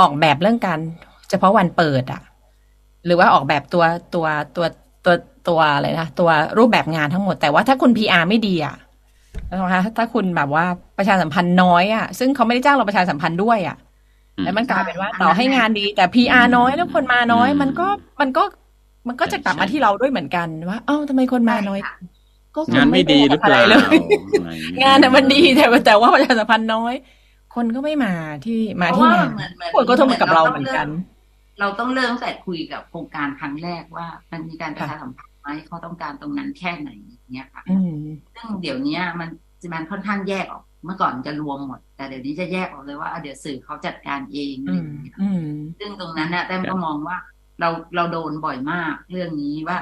[0.00, 0.78] ออกแบบเรื่องการ
[1.30, 2.22] เฉพาะวันเปิดอะ
[3.06, 3.84] หรือว่าออกแบบตัว
[4.14, 4.26] ตัว
[4.56, 4.66] ตัว
[5.04, 5.14] ตัว
[5.48, 8.76] ตัวอะไรนะตัวรูปแบบงานทั้งหมด แต่ว่าถ้าคุณ PR ไม่ดีอะ
[9.50, 10.64] นะคะถ้าคุณแบบว่า
[10.98, 13.76] ประชาสัมพันธ์น้อยอะซึ่งเขาไม่ได้จ้างเราประชาสัมพันธ์ด้วยอะ
[14.36, 17.86] อืมแล้วมันกลายเป็นว่าต่อให้งานดี แต่ PR น้อยแล้วคนมาน้อยอืมมันก็
[18.20, 18.44] มันก็
[19.08, 21.96] มันก็จะกลับมาที่เราด้วยเหมือนกันว่าเอ้าทำไมคนมาน้อยใช่ค่ะ
[22.56, 23.96] ก็คงานไม่ดีหรือเปล่าะไเลย
[24.40, 26.94] อะไรเยงานน่ะมันดีแต่ว่าแต่ว่าประชาสัมพันธ์น้อย
[27.54, 28.12] คนก็ไม่มา
[28.44, 30.88] ที่มาเพราะที่ว่างานเหมือนเหมือนคนก็โทรมากับเราเหมือนกัน
[31.60, 39.28] เราต้องเริ่มตั้งแต่คุยกับโครงการครั้งแรกว่า มันมีการประชาสัมพันธ์ ไหมเขาต้องการตรงนั้นแค่ไหนอย่างเงี้ยค่ะอืมซึ่งเดี๋ยวนี้มัน
[39.74, 45.40] มันค่อนข้างแยกออกเมื่อก่อนจะรวมหมด แต่เดี๋ยวนี้จะแยกออกเลยว่าอะเดี๋ยวสื่อเขาจัดการเองอะไรอือมย่างเงี้ยอืม
[45.78, 47.16] ซึ่งตรงนั้นน่ะแต้มก็มองว่า
[47.60, 49.78] เราเราโดนบ่อยมากเรื่องนี้ว่า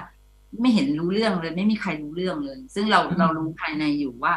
[0.61, 4.35] ไม่เห็นรู้เรื่องเลย ไม่มีใครรู้เรื่องเลย ซึ่งเราอืมเรารู้ภายในอยู่ว่า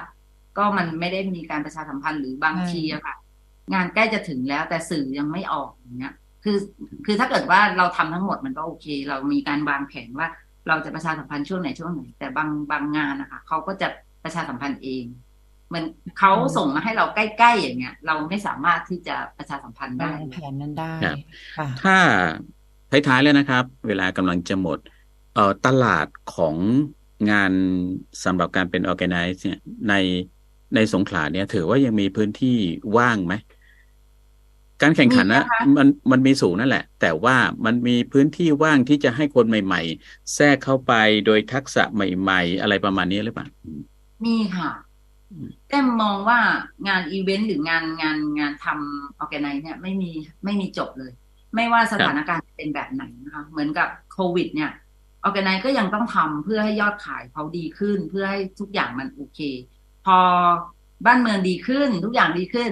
[0.58, 3.16] ก็มันไม่ได้มีการประชาสัมพันธ์หรือบางใช่ทีอะค่ะ
[3.74, 6.14] งานใกล้จะถึงแล้วแต่สื่อยังไม่ออกอย่างเงี้ย
[6.44, 6.58] คือ
[7.06, 10.28] คือถ้าเกิดว่าเราทำทั้งหมดมันก็โอเค เรามีการวางแผนว่า
[10.68, 13.88] เราจะประชาสัมพันธ์ช่วงไหนช่วงไหน แต่บางบางงานนะคะเขาก็จะ
[14.24, 15.04] ประชาสัมพันธ์เอง
[15.70, 15.84] เหมัน
[16.20, 21.18] เขาส่งมาให้เราใกล้ๆอย่างเงี้ย เราไม่สามารถที่จะประชาสัมพันธ์ได้วางแผนนั้นได้ครับ
[21.58, 21.98] ค่ะถ้า
[23.08, 24.80] ท้ายๆแล้วนะครับ เวลากำลังจะหมด
[25.34, 26.56] เอ่อตลาดของ
[27.32, 27.52] งาน
[28.24, 29.60] สำหรับการเป็น organize เนี่ย
[29.90, 29.94] ใน
[30.76, 32.58] ในสงขลาเนี่ยถือว่ายังมีพื้นที่
[32.98, 33.34] ว่างไหม
[34.82, 40.94] การแข่งขันนะมีนะคะมันมันมีสูงนั่นแหละ แต่ว่ามันมีพื้นที่ว่างที่จะให้คนใหม่ ๆ แทรกเข้าไป
[41.26, 43.48] โดยทักษะใหม่ ๆ อะไรประมาณนี้หรือเปล่า
[44.26, 44.70] มีค่ะ
[45.70, 46.40] แต้มมองว่า
[46.88, 50.12] งานอีเวนต์หรืองานงานงานทำออแกไนเนี่ยไม่มี
[50.44, 51.12] ไม่มีจบเลย
[51.56, 54.72] ไม่ว่าสถานการณ์เป็นแบบไหนนะคะเหมือนกับโควิด เนี่ย
[55.24, 59.40] ออแกไนก็ยังต้องทำเพื่อให้ยอดขายเขาดีขึ้น เพื่อให้ทุกอย่างมันโอเค
[60.06, 60.18] พอ
[61.06, 62.70] บ้านเมืองดีขึ้น ทุกอย่างดีขึ้น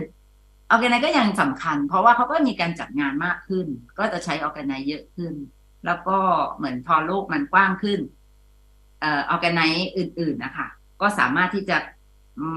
[0.70, 3.68] ออแกไนก็ยังสำคัญ เพราะว่าเขาก็มีการจัดงานมากขึ้น
[4.00, 5.34] ก็จะใช้ออแกไนเยอะขึ้น
[5.86, 6.18] แล้วก็
[6.56, 8.00] เหมือนพอโลกมันกว้างขึ้น
[9.02, 9.62] เอ่อออแกไน
[9.98, 10.68] อื่น ๆนะคะ
[11.02, 11.78] ก็สามารถที่จะ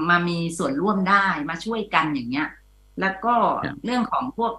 [0.09, 2.49] มามีส่วนร่วมได้มาช่วยกันอย่างเงี้ย
[3.01, 3.35] แล้วก็
[3.83, 4.53] เรื่องของพวก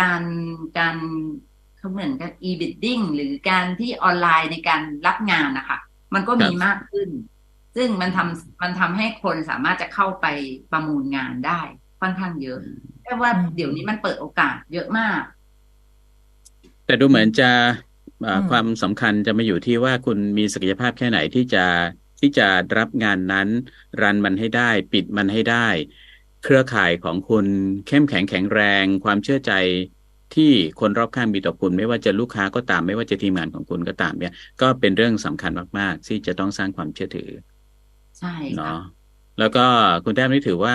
[0.00, 0.22] การ
[0.78, 0.96] การ
[1.78, 5.78] เขาเหมือนกับ e-bidding หรือการที่ออนไลน์ในการรับงานนะคะ
[6.14, 7.08] มันก็มีมากขึ้น
[7.76, 10.26] ซึ่งมันทำมันทำให้คนสามารถจะเข้าไป
[10.72, 11.60] ประมูลงานได้
[12.04, 12.58] ค่อนข้างเยอะ
[13.04, 15.20] แต่ว่าเดี๋ยวนี้มันเปิดโอกาสเยอะมาก
[16.86, 17.50] แต่ดูเหมือนจะ
[18.50, 21.64] ความสำคัญจะมาอยู่ที่ว่าคุณมีศักยภาพแค่ไหนที่จะ
[22.20, 22.48] ที่จะ
[22.78, 23.48] รับงานนั้น
[24.02, 25.66] รันมันให้ได้ ปิดมันให้ได้
[26.44, 27.46] เครือข่ายของคุณ
[27.86, 29.52] เข้มแข็งแข็งแรง ความเชื่อใจ
[30.34, 30.50] ที่
[30.80, 37.30] คนรอบข้างมีต่อคุณ ไม่ว่าจะลูกค้าก็ตาม ไม่ว่าจะทีมงานของคุณก็ตามเนี่ย ก็เป็นเรื่องสำคัญมาก ๆ ที่จะต้องสร้างความเชื่อถือ
[38.18, 38.78] ใช่เนาะ
[39.38, 39.66] แล้วก็
[40.04, 40.74] คุณแต้มนี่ถือว่า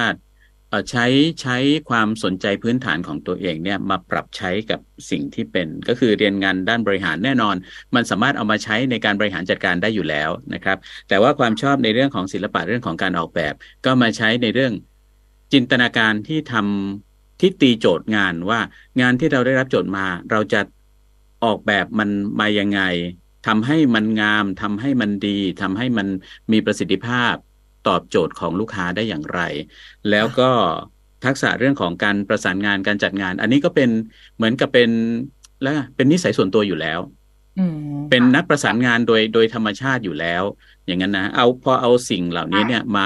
[0.89, 1.05] ใช้
[1.41, 1.57] ใช้
[1.89, 4.79] ความสนใจพื้นฐานของตัวเองเนี่ยมาปรับใช้กับ
[5.11, 7.55] สิ่งที่เป็น ก็คือเรียนงานด้านบริหารแน่นอน
[7.95, 10.77] มันสามารถเอามาใช้ในการบริหารจัดการได้อยู่แล้วนะครับ
[11.09, 13.53] แต่ว่าความชอบในเรื่องของศิลปะเรื่องของการออกแบบ
[13.85, 14.73] ก็มาใช้ในเรื่อง
[15.53, 18.59] จินตนาการที่ทำที่ตีโจทย์งานว่า
[19.01, 20.61] งานที่เราได้รับโจทย์มา เราจะ
[21.43, 22.09] ออกแบบมัน
[22.39, 22.81] มายังไง
[23.47, 26.07] ทำให้มันงามทำให้มันดีทำให้มัน
[26.51, 27.33] มีประสิทธิภาพ
[27.89, 29.41] ตอบโจทย์ของลูกค้าได้อย่างไร
[30.09, 30.49] แล้วก็
[31.25, 33.89] ทักษะเรื่องของการประสานงานการจัดงาน อันนี้ก็เป็น
[34.35, 34.89] เหมือนกับเป็น
[35.61, 36.99] แล้วเป็นนิสัยส่วนตัวอยู่แล้ว
[38.09, 40.43] เป็นนักประสานงานโดยโดยธรรมชาติอยู่แล้ว
[40.85, 43.05] อย่างนั้นนะเอาพอเอาสิ่งเหล่านี้เนี่ยมา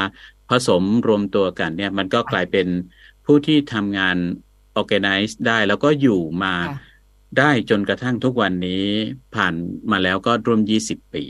[0.49, 2.67] ผสมรวมตัวกันเนี่ย มันก็กลายเป็น
[3.25, 4.17] ผู้ที่ทำงาน
[4.79, 6.53] organize ได้แล้วก็อยู่มา
[7.37, 8.85] ได้จนกระทั่งทุกวันนี้
[9.35, 9.53] ผ่าน
[9.91, 11.25] มาแล้วก็รวมยี่สิบปี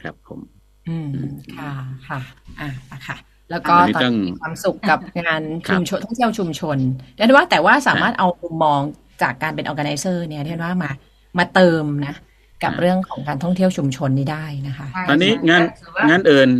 [0.00, 0.40] ครับผม
[0.88, 1.10] อืม
[1.58, 1.70] ค่ะ
[2.08, 2.20] ค่ะ
[2.60, 3.16] อะค่ะ
[3.50, 6.78] แล้วก็ตอนมีความสุขกับงานชุมชนท่องเที่ยวชุมชน
[7.14, 8.80] เรียนว่าแต่ว่าสามารถเอามุมมอง
[9.22, 10.90] จากการเป็นออแกไนเซอร์เนี่ยเรียนว่ามา
[11.38, 12.14] มาเติมนะ
[12.64, 15.62] กับเรื่องของการท่องเที่ยวชุมชนนี้ได้นะคะ ตอนนี้งาน
[16.08, 16.50] งานเอิญ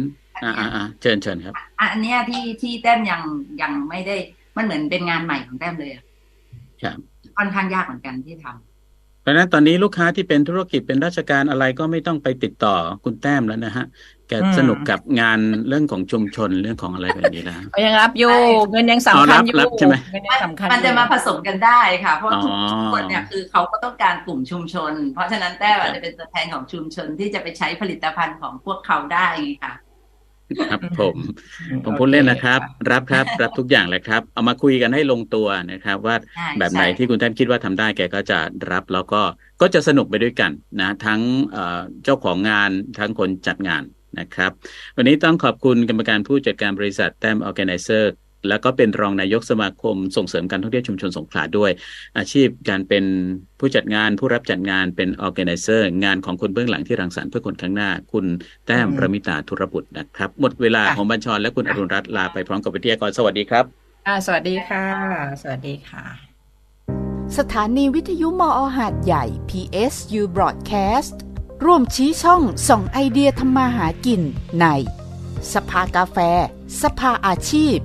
[0.42, 3.22] อ่าอ่าเชิญเชิญครับอันนี้ที่ที่แต้มยัง
[3.62, 4.16] ยังไม่ได้
[4.56, 5.92] มันเหมือนเป็นงานใหม่ของแต้มเลย
[6.82, 6.96] ครับ
[7.36, 8.71] ค่อนข้างยากเหมือนกันที่ทำ
[9.22, 13.86] เพราะนั้นตอนนี้ลูกค้าที่เป็นธุรกิจเป็นราชการอะไรก็ไม่ต้องไปติดต่อคุณแต้มแล้วนะฮะ
[14.28, 17.56] แกสนุกกับงานเรื่องของชุมชนเรื่องของอะไรแบบนี้นะ
[17.86, 18.32] ยังรับอยู่
[18.70, 29.74] เงินยังสำคัญอยู่ใช่ไหมเงินยังสำคัญมันจะมาผสมกันได้ค่ะ เพราะทุกคนเนี่ยคือเขาก็ต้องการกลุ่มชุมชน เพราะฉะนั้นแต้มจะเป็นตัวแทนของชุมชนที่จะไปใช้ผลิตภัณฑ์ของพวกเขาได้ไงค่ะ
[30.66, 31.16] ครับ ผม
[31.84, 36.16] ผมพูดเล่นนะครับ รับครับ รับทุกอย่างเลยครับ เอามาคุยกันให้ลงตัวนะครับ ว่า
[36.58, 38.38] แบบไหนที่คุณแต้มคิดว่าทำได้แกก็จะ
[38.72, 39.22] รับแล้วก็
[39.60, 40.50] ก็จะสนุกไปด้วยกัน
[40.80, 41.20] นะ ทั้ง
[42.04, 43.82] เจ้าของงานทั้งคนจัดงาน
[44.20, 44.50] นะครับ
[44.96, 48.12] วันนี้ต้องขอบคุณกรรมการผู้จัดการบริษัทแต้มออแกไนเซอร์
[48.48, 51.70] แล้วก็เป็นรองนายกสมาคมส่งเสริมการท่องเที่ยวชุมชนสงขลาด้วย
[52.18, 53.04] อาชีพการเป็น
[53.58, 58.26] ผู้จัดงานผู้รับจัดงานเป็นออแกไนเซอร์ งานของคนเบื้องหลังที่รังสรรค์เพื่อคนข้างหน้า คุณ
[58.66, 63.64] แต้มประมิตาธุรบุตรนะครับ หมดเวลาของบัญชรและคุณอรุณรัตน์ลาไปพร้อมกับวิทยากรสวัสดีครับ
[64.06, 64.84] อ่าสวัสดีค่ะ
[65.42, 66.04] สวัสดีค่ะ
[67.38, 71.16] สถานีวิทยุมอหาดใหญ่ PSU Broadcast
[71.64, 74.22] ร่วมชี้ช่องส่องไอเดียทำมาหากิน
[74.60, 74.66] ใน
[75.52, 76.16] สภากาแฟ
[76.82, 77.78] สภาอาชีพ